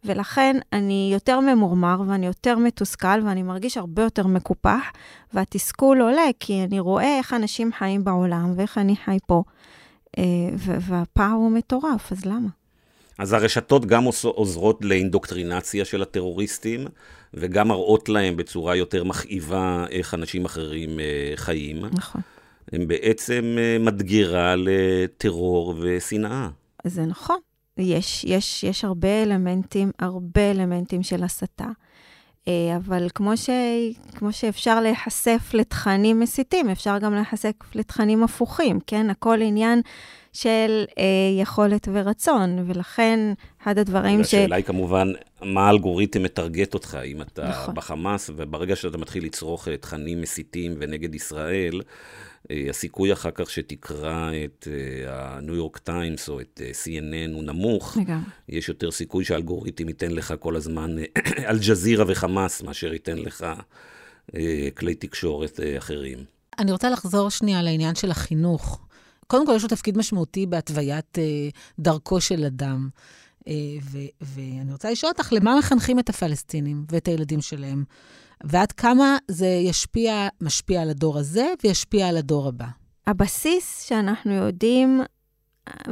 [0.04, 4.92] ולכן אני יותר ממורמר ואני יותר מתוסכל ואני מרגיש הרבה יותר מקופח,
[5.34, 9.44] והתסכול עולה כי אני רואה איך אנשים חיים בעולם ואיך אני חי פה,
[10.18, 10.24] אה,
[10.58, 12.50] והפער הוא מטורף, אז למה?
[13.18, 16.88] אז הרשתות גם עוזרות לאינדוקטרינציה של הטרוריסטים,
[17.34, 21.86] וגם מראות להם בצורה יותר מכאיבה איך אנשים אחרים אה, חיים.
[21.86, 22.22] נכון.
[22.72, 26.50] הם בעצם אה, מדגירה לטרור ושנאה.
[26.84, 27.38] זה נכון.
[27.78, 31.68] יש, יש, יש הרבה אלמנטים, הרבה אלמנטים של הסתה.
[32.48, 33.50] אה, אבל כמו, ש,
[34.16, 39.10] כמו שאפשר להיחשף לתכנים מסיתים, אפשר גם להיחשף לתכנים הפוכים, כן?
[39.10, 39.82] הכל עניין
[40.34, 43.20] של אה, יכולת ורצון, ולכן
[43.64, 44.28] אחד הדברים ש...
[44.28, 47.76] השאלה היא כמובן, מה האלגוריתם מטרגט אותך, אם אתה נכון.
[47.76, 51.82] בחמאס, וברגע שאתה מתחיל לצרוך אה, תכנים מסיתים ונגד ישראל,
[52.70, 54.68] הסיכוי אחר כך שתקרא את
[55.08, 57.98] הניו יורק טיימס או את CNN הוא נמוך.
[57.98, 58.30] לגמרי.
[58.50, 60.96] יש יותר סיכוי שהאלגוריתם ייתן לך כל הזמן
[61.50, 63.46] אל-ג'זירה וחמאס, מאשר ייתן לך
[64.76, 66.26] כלי תקשורת אחרים.
[66.60, 68.80] אני רוצה לחזור שנייה לעניין של החינוך.
[69.28, 71.50] קודם כל, יש לו תפקיד משמעותי בהתוויית אה,
[71.80, 72.90] דרכו של אדם.
[73.48, 77.84] אה, ו- ואני רוצה לשאול אותך, למה מחנכים את הפלסטינים ואת הילדים שלהם?
[78.44, 82.66] ועד כמה זה ישפיע, משפיע על הדור הזה וישפיע על הדור הבא?
[83.08, 85.02] הבסיס שאנחנו יודעים,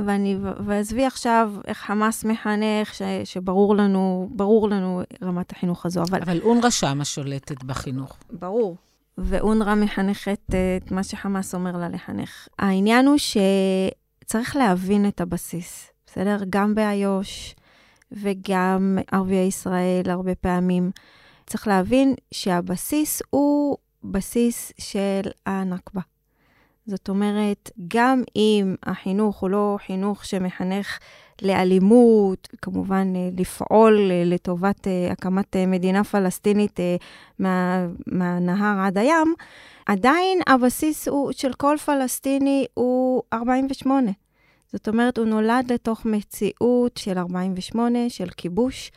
[0.06, 6.22] ואני, ועזבי עכשיו איך חמאס מחנך, ש, שברור לנו, ברור לנו רמת החינוך הזו, אבל...
[6.22, 8.18] אבל אונר"א שמה שולטת בחינוך.
[8.32, 8.76] ברור.
[9.18, 12.48] ואונר"א מחנכת אה, את מה שחמאס אומר לה לחנך.
[12.60, 16.38] העניין הוא שצריך להבין את הבסיס, בסדר?
[16.50, 17.56] גם באיו"ש
[18.12, 20.92] וגם ערביי ישראל הרבה פעמים.
[21.50, 26.02] צריך להבין שהבסיס הוא בסיס של הנכבה.
[26.86, 31.00] זאת אומרת, גם אם החינוך הוא לא חינוך שמחנך
[31.42, 36.80] לאלימות, כמובן אה, לפעול אה, לטובת אה, הקמת מדינה פלסטינית
[37.40, 39.34] מה, מהנהר עד הים,
[39.86, 44.12] עדיין הבסיס הוא, של כל פלסטיני הוא 48.
[44.74, 48.92] זאת אומרת, הוא נולד לתוך מציאות של 48, של כיבוש,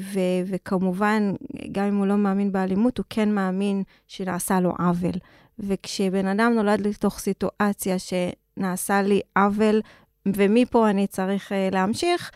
[0.00, 1.32] ו- וכמובן,
[1.72, 5.14] גם אם הוא לא מאמין באלימות, הוא כן מאמין שנעשה לו עוול.
[5.58, 9.80] וכשבן אדם נולד לתוך סיטואציה שנעשה לי עוול
[10.26, 12.30] ומפה אני צריך uh, להמשיך,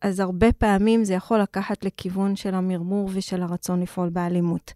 [0.00, 4.72] אז הרבה פעמים זה יכול לקחת לכיוון של המרמור ושל הרצון לפעול באלימות.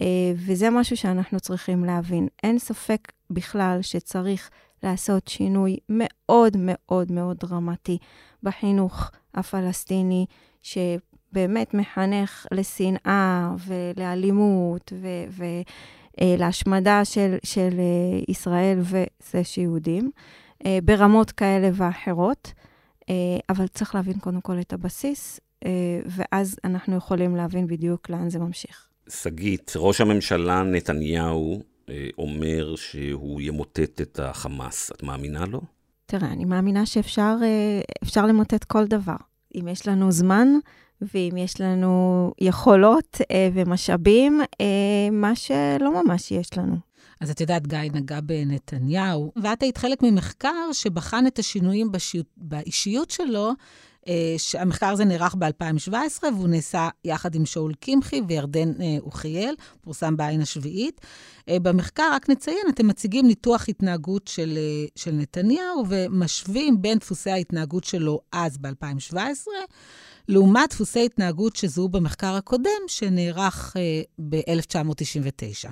[0.00, 0.04] Uh,
[0.36, 2.28] וזה משהו שאנחנו צריכים להבין.
[2.42, 4.50] אין ספק בכלל שצריך
[4.82, 7.98] לעשות שינוי מאוד מאוד מאוד דרמטי
[8.42, 10.26] בחינוך הפלסטיני,
[10.62, 14.92] שבאמת מחנך לשנאה ולאלימות
[16.20, 20.10] ולהשמדה uh, של, של uh, ישראל וזה שיהודים.
[20.66, 22.52] אה, ברמות כאלה ואחרות,
[23.10, 23.14] אה,
[23.48, 25.70] אבל צריך להבין קודם כל את הבסיס, אה,
[26.06, 28.88] ואז אנחנו יכולים להבין בדיוק לאן זה ממשיך.
[29.08, 31.62] שגית, ראש הממשלה נתניהו
[32.18, 34.90] אומר שהוא ימוטט את החמאס.
[34.92, 35.60] את מאמינה לו?
[36.06, 39.16] תראה, אני מאמינה שאפשר למוטט כל דבר.
[39.54, 40.48] אם יש לנו זמן,
[41.02, 43.20] ואם יש לנו יכולות
[43.54, 44.40] ומשאבים,
[45.12, 46.76] מה שלא ממש יש לנו.
[47.20, 53.10] אז את יודעת, גיא נגע בנתניהו, ואת היית חלק ממחקר שבחן את השינויים בשיות, באישיות
[53.10, 53.52] שלו.
[54.08, 60.16] אה, המחקר הזה נערך ב-2017, והוא נעשה יחד עם שאול קמחי וירדן אה, אוחיאל, פורסם
[60.16, 61.00] בעין השביעית.
[61.48, 64.58] אה, במחקר, רק נציין, אתם מציגים ניתוח התנהגות של,
[64.96, 69.16] של נתניהו ומשווים בין דפוסי ההתנהגות שלו אז ב-2017,
[70.28, 73.76] לעומת דפוסי התנהגות שזוהו במחקר הקודם, שנערך
[74.28, 75.70] ב-1999.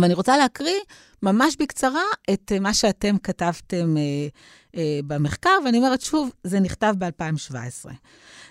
[0.00, 0.80] ואני רוצה להקריא
[1.22, 3.96] ממש בקצרה את מה שאתם כתבתם
[5.06, 7.90] במחקר, ואני אומרת שוב, זה נכתב ב-2017.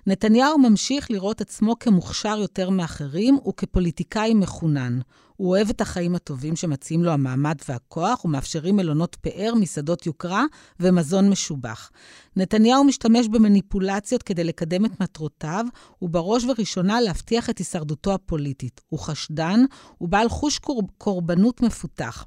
[0.08, 5.00] נתניהו ממשיך לראות עצמו כמוכשר יותר מאחרים וכפוליטיקאי מחונן.
[5.36, 10.43] הוא אוהב את החיים הטובים שמציעים לו המעמד והכוח ומאפשרים מלונות פאר, מסעדות יוקרה
[10.80, 11.91] ומזון משובח.
[12.36, 15.66] נתניהו משתמש במניפולציות כדי לקדם את מטרותיו,
[16.01, 18.82] ובראש ובראשונה להבטיח את הישרדותו הפוליטית.
[18.89, 19.60] הוא חשדן,
[19.97, 20.60] הוא בעל חוש
[20.97, 22.26] קורבנות מפותח.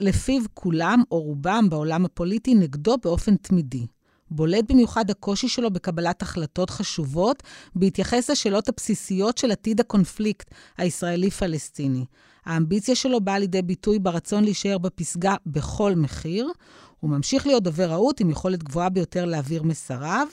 [0.00, 3.86] לפיו כולם, או רובם, בעולם הפוליטי נגדו באופן תמידי.
[4.30, 7.42] בולט במיוחד הקושי שלו בקבלת החלטות חשובות,
[7.74, 12.04] בהתייחס לשאלות הבסיסיות של עתיד הקונפליקט הישראלי-פלסטיני.
[12.44, 16.52] האמביציה שלו באה לידי ביטוי ברצון להישאר בפסגה בכל מחיר.
[17.00, 20.26] הוא ממשיך להיות דובר רהוט עם יכולת גבוהה ביותר להעביר מסריו.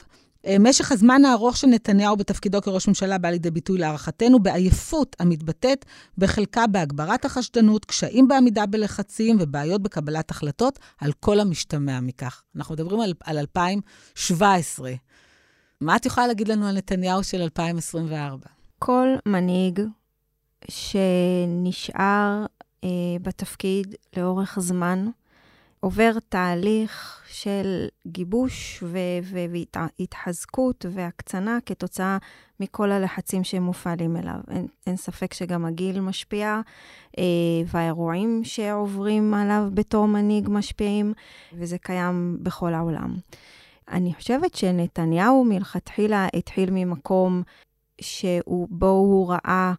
[0.46, 5.86] אה, משך הזמן הארוך של נתניהו בתפקידו כראש ממשלה בא לידי ביטוי להערכתנו בעייפות המתבטאת
[6.18, 12.44] בחלקה בהגברת החשדנות, קשיים בעמידה בלחצים ובעיות בקבלת החלטות, על כל המשתמע מכך.
[12.56, 14.92] אנחנו מדברים על, על 2017.
[15.82, 18.48] מה את יכולה להגיד לנו על נתניהו של 2024?
[18.80, 19.82] כל מנהיג
[20.72, 22.46] שנשאר
[22.84, 22.90] אה,
[23.22, 25.08] בתפקיד לאורך זמן,
[25.86, 28.84] עובר תהליך של גיבוש
[29.24, 32.18] והתחזקות והקצנה כתוצאה
[32.60, 34.40] מכל הלחצים שמופעלים אליו.
[34.52, 36.62] אין, אין ספק שגם הגיל משפיע,
[37.18, 37.24] אה,
[37.68, 41.14] והאירועים שעוברים עליו בתור מנהיג משפיעים,
[41.54, 43.16] וזה קיים בכל העולם.
[43.92, 47.44] אני חושבת שנתניהו מלכתחילה התחיל ממקום
[48.02, 49.74] שבו הוא ראה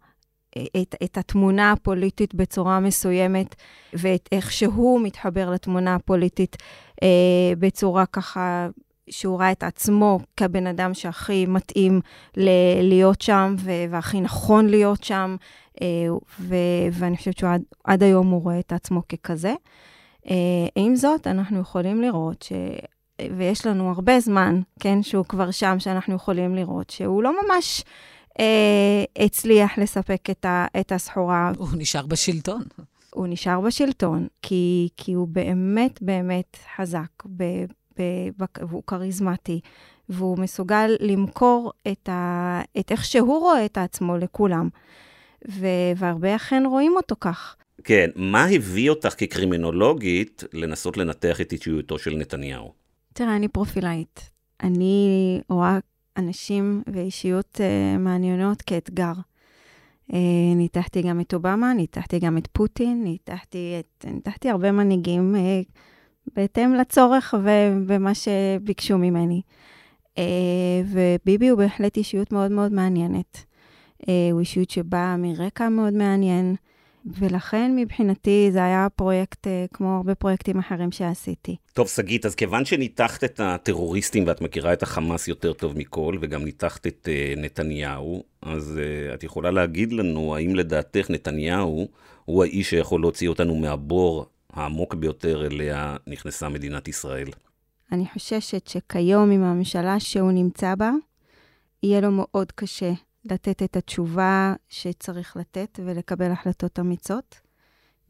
[0.82, 3.54] את, את התמונה הפוליטית בצורה מסוימת,
[3.92, 6.56] ואת איך שהוא מתחבר לתמונה הפוליטית
[7.02, 7.08] אה,
[7.58, 8.68] בצורה ככה,
[9.10, 12.00] שהוא ראה את עצמו כבן אדם שהכי מתאים
[12.36, 15.36] ל- להיות שם, ו- והכי נכון להיות שם,
[15.82, 15.86] אה,
[16.40, 19.54] ו- ואני חושבת שעד היום הוא רואה את עצמו ככזה.
[20.30, 20.34] אה,
[20.76, 22.52] עם זאת, אנחנו יכולים לראות ש...
[23.36, 27.84] ויש לנו הרבה זמן, כן, שהוא כבר שם, שאנחנו יכולים לראות שהוא לא ממש...
[28.40, 31.52] אה, הצליח לספק את, ה, את הסחורה.
[31.58, 32.62] הוא נשאר בשלטון.
[33.10, 37.44] הוא נשאר בשלטון, כי, כי הוא באמת באמת חזק, ב,
[37.98, 38.02] ב,
[38.38, 39.60] ב, והוא כריזמטי,
[40.08, 44.68] והוא מסוגל למכור את, ה, את איך שהוא רואה את עצמו לכולם.
[45.48, 45.66] ו,
[45.96, 47.56] והרבה אכן רואים אותו כך.
[47.84, 52.72] כן, מה הביא אותך כקרימינולוגית לנסות לנתח את אישיותו של נתניהו?
[53.12, 54.30] תראה, אני פרופילאית.
[54.62, 55.78] אני רואה
[56.16, 59.12] אנשים ואישיות uh, מעניינות כאתגר.
[60.10, 60.14] Uh,
[60.56, 66.74] ניתחתי גם את אובמה, ניתחתי גם את פוטין, ניתחתי, את, ניתחתי הרבה מנהיגים uh, בהתאם
[66.74, 69.42] לצורך ובמה שביקשו ממני.
[70.14, 70.18] Uh,
[70.86, 73.44] וביבי הוא בהחלט אישיות מאוד מאוד מעניינת.
[74.02, 76.56] Uh, הוא אישיות שבאה מרקע מאוד מעניין.
[77.06, 81.56] ולכן מבחינתי זה היה פרויקט אה, כמו הרבה פרויקטים אחרים שעשיתי.
[81.72, 86.44] טוב, שגית, אז כיוון שניתחת את הטרוריסטים ואת מכירה את החמאס יותר טוב מכל, וגם
[86.44, 91.88] ניתחת את uh, נתניהו, אז uh, את יכולה להגיד לנו האם לדעתך נתניהו
[92.24, 97.28] הוא האיש שיכול להוציא אותנו מהבור העמוק ביותר אליה נכנסה מדינת ישראל?
[97.92, 100.90] אני חוששת שכיום עם הממשלה שהוא נמצא בה,
[101.82, 102.92] יהיה לו מאוד קשה
[103.32, 107.40] לתת את התשובה שצריך לתת ולקבל החלטות אמיצות,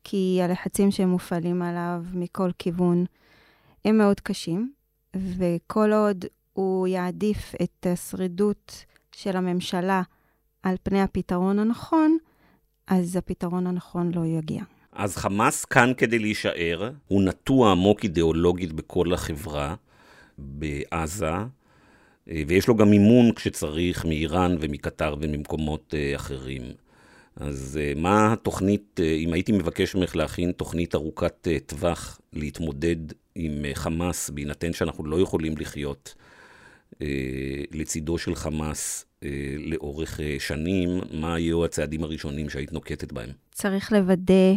[0.04, 3.04] כי הלחצים שמופעלים עליו מכל כיוון
[3.84, 4.72] הם מאוד קשים,
[5.16, 10.02] וכל עוד הוא יעדיף את השרידות של הממשלה
[10.62, 12.18] על פני הפתרון הנכון,
[12.86, 14.62] אז הפתרון הנכון לא יגיע.
[14.92, 19.74] אז חמאס כאן כדי להישאר, הוא נטוע עמוק אידיאולוגית בכל החברה,
[20.38, 21.32] בעזה,
[22.26, 26.62] ויש לו גם מימון כשצריך מאיראן ומקטר וממקומות אה, אחרים.
[27.36, 32.96] אז אה, מה התוכנית, אם הייתי מבקש ממך להכין תוכנית ארוכת טווח להתמודד
[33.34, 36.14] עם חמאס, בהינתן שאנחנו לא יכולים לחיות
[37.72, 39.04] לצידו של חמאס
[39.58, 43.30] לאורך שנים, מה היו הצעדים הראשונים שהיית נוקטת בהם?
[43.52, 44.54] צריך לוודא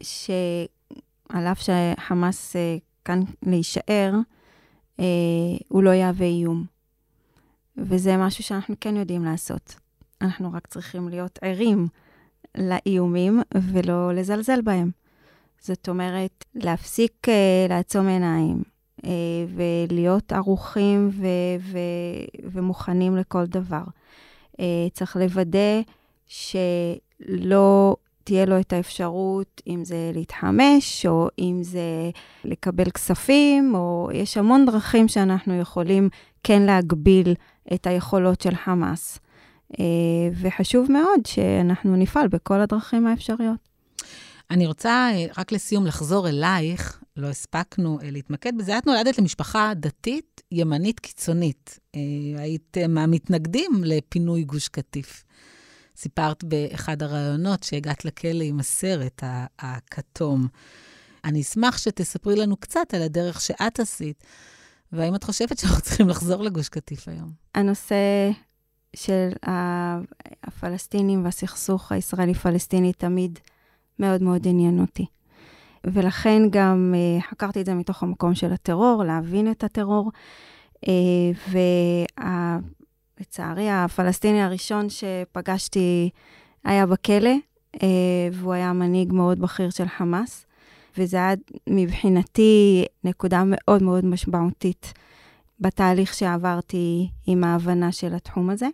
[0.00, 2.56] שעל אף שחמאס
[3.04, 4.12] כאן להישאר,
[5.68, 6.73] הוא לא יהווה איום.
[7.76, 9.74] וזה משהו שאנחנו כן יודעים לעשות.
[10.22, 11.86] אנחנו רק צריכים להיות ערים
[12.58, 14.90] לאיומים ולא לזלזל בהם.
[15.60, 18.62] זאת אומרת, להפסיק uh, לעצום עיניים
[19.00, 19.04] uh,
[19.54, 21.26] ולהיות ערוכים ו-
[21.60, 23.82] ו- ומוכנים לכל דבר.
[24.52, 24.60] Uh,
[24.92, 25.80] צריך לוודא
[26.26, 32.10] שלא תהיה לו את האפשרות, אם זה להתחמש, או אם זה
[32.44, 36.08] לקבל כספים, או יש המון דרכים שאנחנו יכולים
[36.42, 37.34] כן להגביל
[37.72, 39.18] את היכולות של חמאס.
[39.80, 39.84] אה,
[40.40, 43.68] וחשוב מאוד שאנחנו נפעל בכל הדרכים האפשריות.
[44.50, 48.78] אני רוצה אה, רק לסיום לחזור אלייך, לא הספקנו אה, להתמקד בזה.
[48.78, 51.78] את נולדת למשפחה דתית ימנית קיצונית.
[52.38, 55.24] היית מהמתנגדים לפינוי גוש קטיף.
[55.96, 59.22] סיפרת באחד הראיונות שהגעת לכלא עם הסרט
[59.58, 60.46] הכתום.
[61.24, 64.24] אני אשמח שתספרי לנו קצת על הדרך שאת עשית,
[64.94, 67.32] והאם את חושבת שאנחנו צריכים לחזור לגוש קטיף היום?
[67.54, 68.30] הנושא
[68.96, 69.28] של
[70.42, 73.38] הפלסטינים והסכסוך הישראלי-פלסטיני תמיד
[73.98, 75.06] מאוד מאוד עניין אותי.
[75.84, 80.10] ולכן גם uh, חקרתי את זה מתוך המקום של הטרור, להבין את הטרור.
[80.74, 80.88] Uh,
[83.20, 86.10] ולצערי, הפלסטיני הראשון שפגשתי
[86.64, 87.34] היה בכלא,
[88.32, 90.43] והוא היה מנהיג מאוד בכיר של חמאס,
[90.98, 91.34] וזה היה
[91.66, 94.92] מבחינתי נקודה מאוד מאוד משמעותית
[95.60, 98.68] בתהליך שעברתי עם ההבנה של התחום הזה.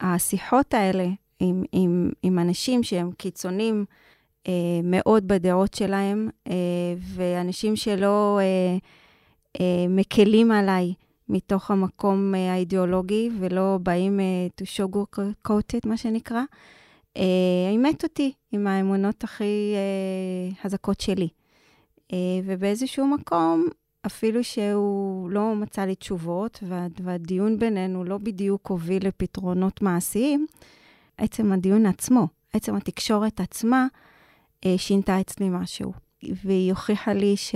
[0.00, 1.06] השיחות האלה
[1.40, 3.84] עם, עם, עם אנשים שהם קיצונים
[4.48, 4.52] אה,
[4.84, 6.52] מאוד בדעות שלהם, אה,
[6.98, 8.76] ואנשים שלא אה,
[9.60, 10.94] אה, מקלים עליי
[11.28, 16.42] מתוך המקום אה, האידיאולוגי, ולא באים אה, to show coat it, מה שנקרא,
[17.72, 21.28] אימת אותי עם האמונות הכי אה, חזקות שלי.
[22.12, 23.68] אה, ובאיזשהו מקום,
[24.06, 30.46] אפילו שהוא לא מצא לי תשובות, וה, והדיון בינינו לא בדיוק הוביל לפתרונות מעשיים,
[31.18, 33.86] עצם הדיון עצמו, עצם התקשורת עצמה,
[34.66, 35.92] אה, שינתה אצלי משהו.
[36.44, 37.54] והיא הוכיחה לי ש...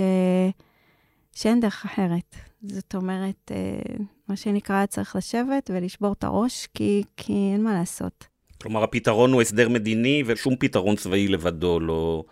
[1.31, 2.35] שאין דרך אחרת.
[2.61, 3.95] זאת אומרת, אה,
[4.27, 8.30] מה שנקרא, צריך לשבת ולשבור את הראש, כי, כי אין מה לעשות.
[8.61, 12.23] כלומר, הפתרון הוא הסדר מדיני, ושום פתרון צבאי לבדו לא,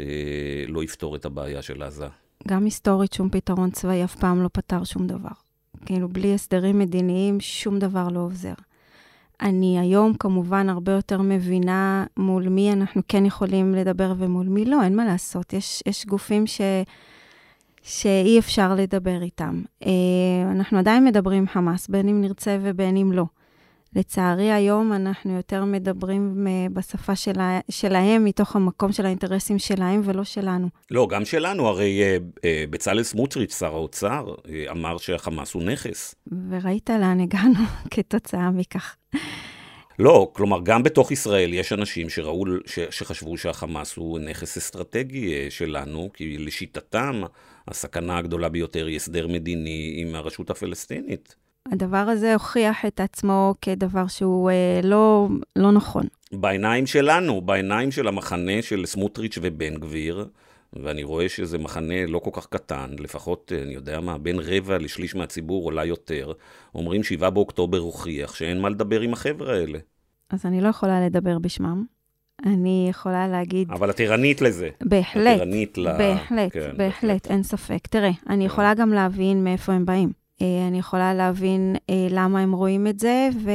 [0.00, 2.06] אה, לא יפתור את הבעיה של עזה.
[2.48, 5.28] גם היסטורית, שום פתרון צבאי אף פעם לא פתר שום דבר.
[5.86, 8.54] כאילו, בלי הסדרים מדיניים, שום דבר לא עוזר.
[9.40, 14.82] אני היום כמובן הרבה יותר מבינה מול מי אנחנו כן יכולים לדבר ומול מי לא,
[14.82, 15.52] אין מה לעשות.
[15.52, 16.60] יש, יש גופים ש,
[17.82, 19.62] שאי אפשר לדבר איתם.
[19.86, 19.90] אה,
[20.50, 23.24] אנחנו עדיין מדברים חמאס, בין אם נרצה ובין אם לא.
[23.96, 30.24] לצערי, היום אנחנו יותר מדברים אה, בשפה שלה, שלהם, מתוך המקום של האינטרסים שלהם ולא
[30.24, 30.68] שלנו.
[30.90, 31.68] לא, גם שלנו.
[31.68, 34.34] הרי אה, אה, בצלאל סמוטריץ', שר האוצר,
[34.70, 36.14] אמר שהחמאס הוא נכס.
[36.50, 37.60] וראית לאן הגענו
[37.94, 38.96] כתוצאה מכך.
[39.98, 46.10] לא, כלומר, גם בתוך ישראל יש אנשים שראו, ש, שחשבו שהחמאס הוא נכס אסטרטגי שלנו,
[46.14, 47.22] כי לשיטתם,
[47.68, 51.43] הסכנה הגדולה ביותר היא הסדר מדיני עם הרשות הפלסטינית.
[51.72, 56.06] הדבר הזה הוכיח את עצמו כדבר שהוא אה, לא, לא נכון.
[56.32, 60.28] בעיניים שלנו, בעיניים של המחנה של סמוטריץ' ובן גביר,
[60.72, 64.78] ואני רואה שזה מחנה לא כל כך קטן, לפחות, אה, אני יודע מה, בין רבע
[64.78, 66.32] לשליש מהציבור, אולי יותר,
[66.74, 69.78] אומרים 7 באוקטובר הוכיח שאין מה לדבר עם החבר'ה האלה.
[70.30, 71.84] אז אני לא יכולה לדבר בשמם.
[72.46, 73.70] אני יכולה להגיד...
[73.70, 74.68] אבל את ערנית לזה.
[74.82, 75.36] בהחלט.
[75.36, 75.98] את ערנית ל...
[75.98, 77.86] בהחלט, כן, בהחלט, בהחלט, אין ספק.
[77.86, 78.46] תראה, אני כן.
[78.46, 80.23] יכולה גם להבין מאיפה הם באים.
[80.42, 83.50] אה, אני יכולה להבין אה, למה הם רואים את זה, ו...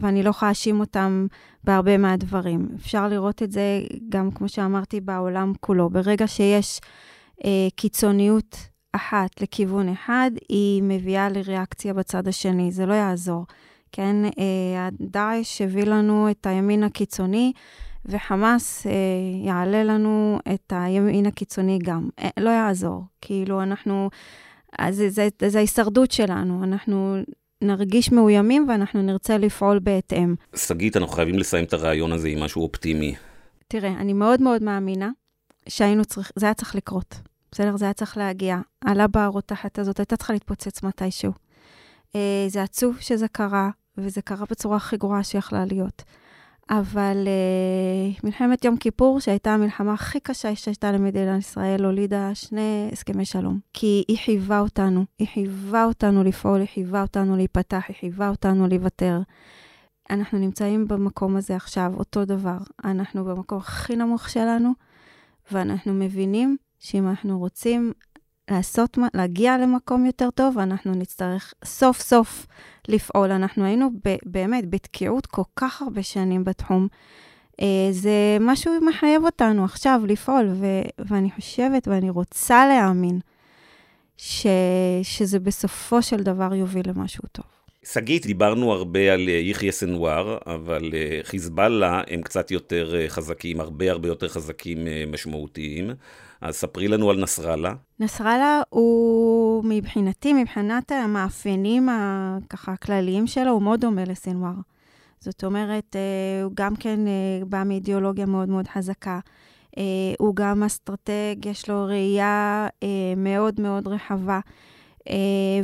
[0.00, 1.26] ואני לא יכולה להאשים אותם
[1.64, 2.68] בהרבה מהדברים.
[2.76, 5.90] אפשר לראות את זה גם, כמו שאמרתי, בעולם כולו.
[5.90, 6.80] ברגע שיש
[7.44, 8.56] אה, קיצוניות
[8.92, 13.46] אחת לכיוון אחד, היא מביאה לריאקציה בצד השני, זה לא יעזור.
[13.92, 17.52] כן, אה, דאעש הביא לנו את הימין הקיצוני,
[18.06, 18.86] וחמאס
[19.44, 22.08] יעלה לנו את הימין הקיצוני גם.
[22.40, 23.04] לא יעזור.
[23.20, 24.08] כאילו, אנחנו...
[24.78, 27.16] אז זה, זה, זה ההישרדות שלנו, אנחנו
[27.62, 30.34] נרגיש מאוימים ואנחנו נרצה לפעול בהתאם.
[30.56, 33.14] שגית, אנחנו חייבים לסיים את הרעיון הזה עם משהו אופטימי.
[33.68, 35.10] תראה, אני מאוד מאוד מאמינה
[35.68, 37.14] שהיינו צריכים, זה היה צריך לקרות.
[37.52, 37.76] בסדר?
[37.76, 38.58] זה היה צריך להגיע.
[38.84, 41.32] הלבה הרותחת הזאת הייתה צריכה להתפוצץ מתישהו.
[42.16, 46.02] אה, זה עצוב שזה קרה, וזה קרה בצורה הכי גרועה שיכלה להיות.
[46.70, 53.24] אבל uh, מלחמת יום כיפור, שהייתה המלחמה הכי קשה שהייתה למדינת ישראל, הולידה שני הסכמי
[53.24, 53.58] שלום.
[53.72, 58.66] כי היא חייבה אותנו, היא חייבה אותנו לפעול, היא חייבה אותנו להיפתח, היא חייבה אותנו
[58.66, 59.20] לוותר.
[60.10, 62.58] אנחנו נמצאים במקום הזה עכשיו, אותו דבר.
[62.84, 64.72] אנחנו במקום הכי נמוך שלנו,
[65.52, 67.92] ואנחנו מבינים שאם אנחנו רוצים
[68.50, 72.46] לעשות, להגיע למקום יותר טוב, אנחנו נצטרך סוף סוף
[72.88, 73.30] לפעול.
[73.30, 76.88] אנחנו היינו ב, באמת בתקיעות כל כך הרבה שנים בתחום.
[77.60, 80.66] אה, זה משהו מחייב אותנו עכשיו לפעול, ו,
[80.98, 83.20] ואני חושבת ואני רוצה להאמין
[84.16, 84.46] ש,
[85.02, 87.44] שזה בסופו של דבר יוביל למשהו טוב.
[87.92, 93.90] שגית, דיברנו הרבה על אה, יחיא סנוואר, אבל אה, חיזבאללה הם קצת יותר חזקים, הרבה
[93.90, 95.90] הרבה יותר חזקים משמעותיים.
[96.40, 97.74] אז ספרי לנו על נסראללה.
[98.00, 104.54] נסראללה הוא מבחינתי, מבחינת המאפיינים הככה הכלליים שלו, הוא מאוד דומה לסינואר.
[105.20, 109.20] זאת אומרת, אה, הוא גם כן אה, בא מאידיאולוגיה מאוד מאוד חזקה.
[109.78, 109.82] אה,
[110.18, 112.68] הוא גם אסטרטג, יש לו ראייה
[113.16, 114.40] מאוד מאוד רחבה.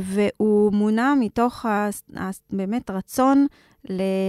[0.01, 1.65] והוא מונע מתוך
[2.49, 3.47] באמת רצון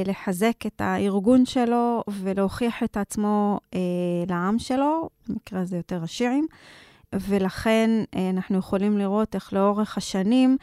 [0.07, 3.79] לחזק את הארגון שלו ולהוכיח את עצמו אה,
[4.29, 6.47] לעם שלו, במקרה הזה יותר השירים,
[7.15, 10.57] ולכן אה, אנחנו יכולים לראות איך לאורך השנים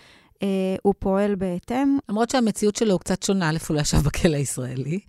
[0.44, 0.48] אה,
[0.82, 1.98] הוא פועל בהתאם.
[2.10, 5.00] למרות שהמציאות שלו קצת שונה, א', הוא ישב בכלא הישראלי,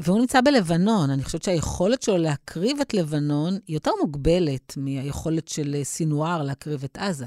[0.00, 1.10] והוא נמצא בלבנון.
[1.10, 6.98] אני חושבת שהיכולת שלו להקריב את לבנון היא יותר מוגבלת מהיכולת של סינואר להקריב את
[6.98, 7.26] עזה.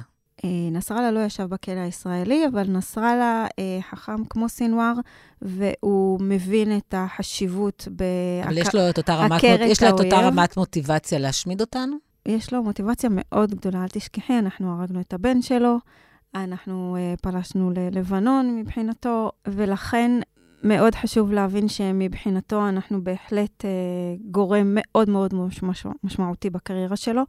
[0.72, 3.48] נסראללה לא ישב בכלא הישראלי, אבל נסראללה
[3.90, 4.94] חכם כמו סינואר,
[5.42, 10.20] והוא מבין את החשיבות בהכרת אבל יש לו את אותה רמת, יש לו את אותה
[10.20, 11.96] רמת מוטיבציה להשמיד אותנו?
[12.26, 15.78] יש לו מוטיבציה מאוד גדולה, אל תשכחי, אנחנו הרגנו את הבן שלו,
[16.36, 20.12] אנחנו פלשנו ללבנון מבחינתו, ולכן
[20.64, 23.70] מאוד חשוב להבין שמבחינתו אנחנו בהחלט אה,
[24.32, 25.72] גורם מאוד מאוד משמע,
[26.04, 27.26] משמעותי בקריירה שלו, אה,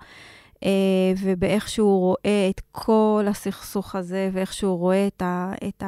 [1.23, 5.83] ובאיך שהוא רואה את כל הסכסוך הזה, ואיך שהוא רואה את, ה, את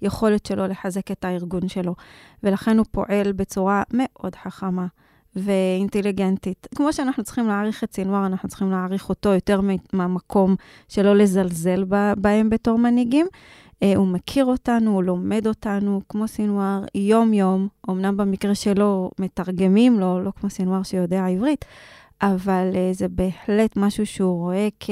[0.00, 1.94] היכולת שלו לחזק את הארגון שלו.
[2.42, 4.86] ולכן הוא פועל בצורה מאוד חכמה.
[5.36, 6.66] ואינטליגנטית.
[6.74, 9.60] כמו שאנחנו צריכים להעריך את סינואר, אנחנו צריכים להעריך אותו יותר
[9.92, 10.56] מהמקום
[10.88, 11.84] שלא לזלזל
[12.16, 13.26] בהם בתור מנהיגים.
[13.82, 17.68] אה, הוא מכיר אותנו, הוא לומד אותנו, כמו סינואר, יום-יום.
[17.90, 21.64] אמנם במקרה שלו מתרגמים לו, לא כמו סינואר שיודע עברית,
[22.22, 24.90] אבל uh, זה בהחלט משהו שהוא רואה כ...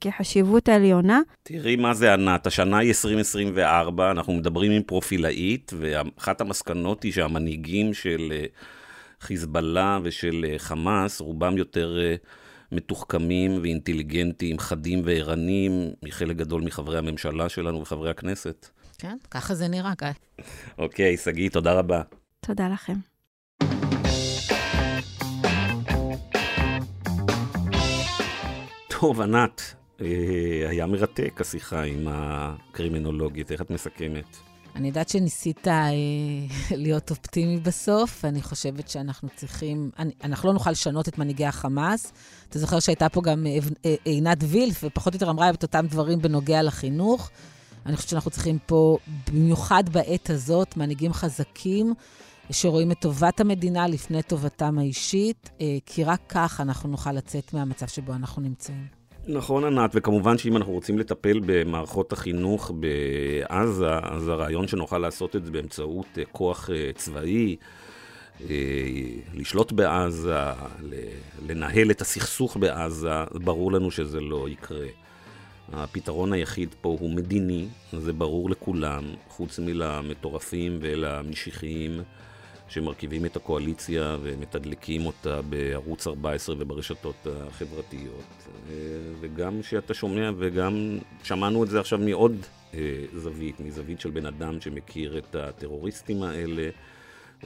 [0.00, 1.20] כחשיבות עליונה.
[1.42, 7.94] תראי מה זה ענת, השנה היא 2024, אנחנו מדברים עם פרופילאית, ואחת המסקנות היא שהמנהיגים
[7.94, 8.44] של אה,
[9.20, 11.98] חיזבאללה ושל חמאס, רובם יותר
[12.72, 18.68] מתוחכמים ואינטליגנטים, חדים וערניים, מחלק גדול מחברי הממשלה שלנו וחברי הכנסת.
[18.98, 20.44] כן, ככה זה נראה, גיא.
[20.78, 22.02] אוקיי, שגיא, תודה רבה.
[22.40, 23.13] תודה לכם.
[29.04, 29.62] טוב, ענת,
[30.00, 30.06] אה,
[30.68, 34.36] היה מרתק השיחה עם הקרימינולוגית, איך את מסכמת?
[34.76, 35.90] אני יודעת שניסית אה,
[36.84, 42.12] להיות אופטימי בסוף, אני חושבת שאנחנו צריכים, אני, אנחנו לא נוכל לשנות את מנהיגי החמאס.
[42.48, 43.46] אתה זוכר שהייתה פה גם
[43.84, 47.30] אה, עינת וילף, ופחות או יותר אמרה את אותם דברים בנוגע לחינוך.
[47.86, 48.98] אני חושבת שאנחנו צריכים פה,
[49.28, 51.94] במיוחד בעת הזאת, מנהיגים חזקים,
[52.50, 55.50] שרואים את טובת המדינה לפני טובתם האישית,
[55.86, 58.93] כי רק כך אנחנו נוכל לצאת מהמצב שבו אנחנו נמצאים.
[59.26, 65.44] נכון, ענת, וכמובן שאם אנחנו רוצים לטפל במערכות החינוך בעזה, אז הרעיון שנוכל לעשות את
[65.44, 67.56] זה באמצעות אה, כוח אה, צבאי,
[68.40, 68.56] אה,
[69.34, 70.38] לשלוט בעזה,
[71.48, 74.86] לנהל את הסכסוך בעזה, ברור לנו שזה לא יקרה.
[75.72, 82.02] הפתרון היחיד פה הוא מדיני, זה ברור לכולם, חוץ מלמטורפים ולמשיחיים.
[82.68, 88.48] שמרכיבים את הקואליציה ומתדלקים אותה בערוץ 14 וברשתות החברתיות.
[88.70, 88.74] אה,
[89.20, 92.36] וגם שאתה שומע, וגם שמענו את זה עכשיו מעוד
[92.74, 96.68] אה, זווית, מזווית של בן אדם שמכיר את הטרוריסטים האלה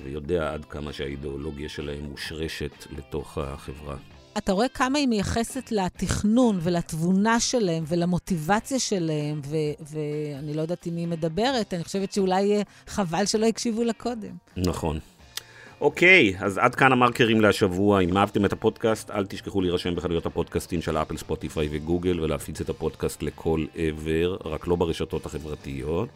[0.05, 3.97] ויודע עד כמה שהאידיאולוגיה שלהם מושרשת לתוך החברה.
[4.39, 9.41] אתה רואה כמה היא מייחסת לתכנון ולתבונה שלהם ולמוטיבציה שלהם,
[9.91, 14.31] ואני לא יודעת מי היא מדברת, אני חושבת שאולי חבל שלא הקשיבו לה קודם.
[14.57, 14.99] נכון.
[15.81, 18.01] אוקיי, אז עד כאן המרקרים להשבוע.
[18.01, 22.69] אם אהבתם את הפודקאסט, אל תשכחו להירשם בחנויות הפודקאסטים של אפל, ספוטיפיי וגוגל ולהפיץ את
[22.69, 26.09] הפודקאסט לכל עבר, רק לא ברשתות החברתיות.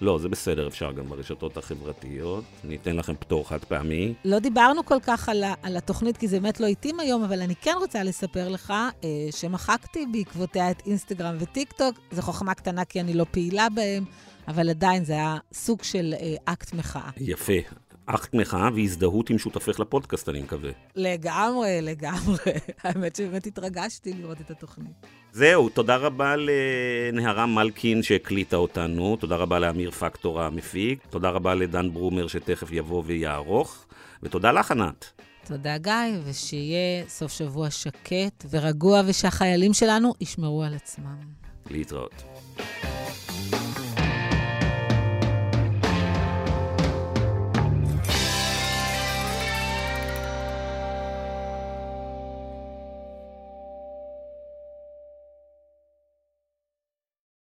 [0.00, 2.44] לא, זה בסדר, אפשר גם ברשתות החברתיות.
[2.64, 4.14] ניתן לכם פטור חד פעמי.
[4.24, 7.54] לא דיברנו כל כך על, על התוכנית, כי זה באמת לא התאים היום, אבל אני
[7.54, 8.70] כן רוצה לספר לך
[9.04, 11.98] אה, שמחקתי בעקבותיה את אינסטגרם וטיק טוק.
[12.10, 14.04] זו חוכמה קטנה כי אני לא פעילה בהם,
[14.48, 17.10] אבל עדיין זה היה סוג של אה, אקט מחאה.
[17.16, 17.52] יפה.
[18.06, 20.70] אקט מחאה והזדהות עם שותפך לפודקאסט, אני מקווה.
[20.96, 22.52] לגמרי, לגמרי.
[22.84, 25.06] האמת שבאמת התרגשתי לראות את התוכנית.
[25.32, 31.92] זהו, תודה רבה לנהרה מלקין שהקליטה אותנו, תודה רבה לאמיר פקטור המפיק, תודה רבה לדן
[31.92, 33.86] ברומר שתכף יבוא ויערוך,
[34.22, 35.12] ותודה לך, ענת.
[35.46, 35.92] תודה, גיא,
[36.24, 41.16] ושיהיה סוף שבוע שקט ורגוע, ושהחיילים שלנו ישמרו על עצמם.
[41.70, 42.22] להתראות.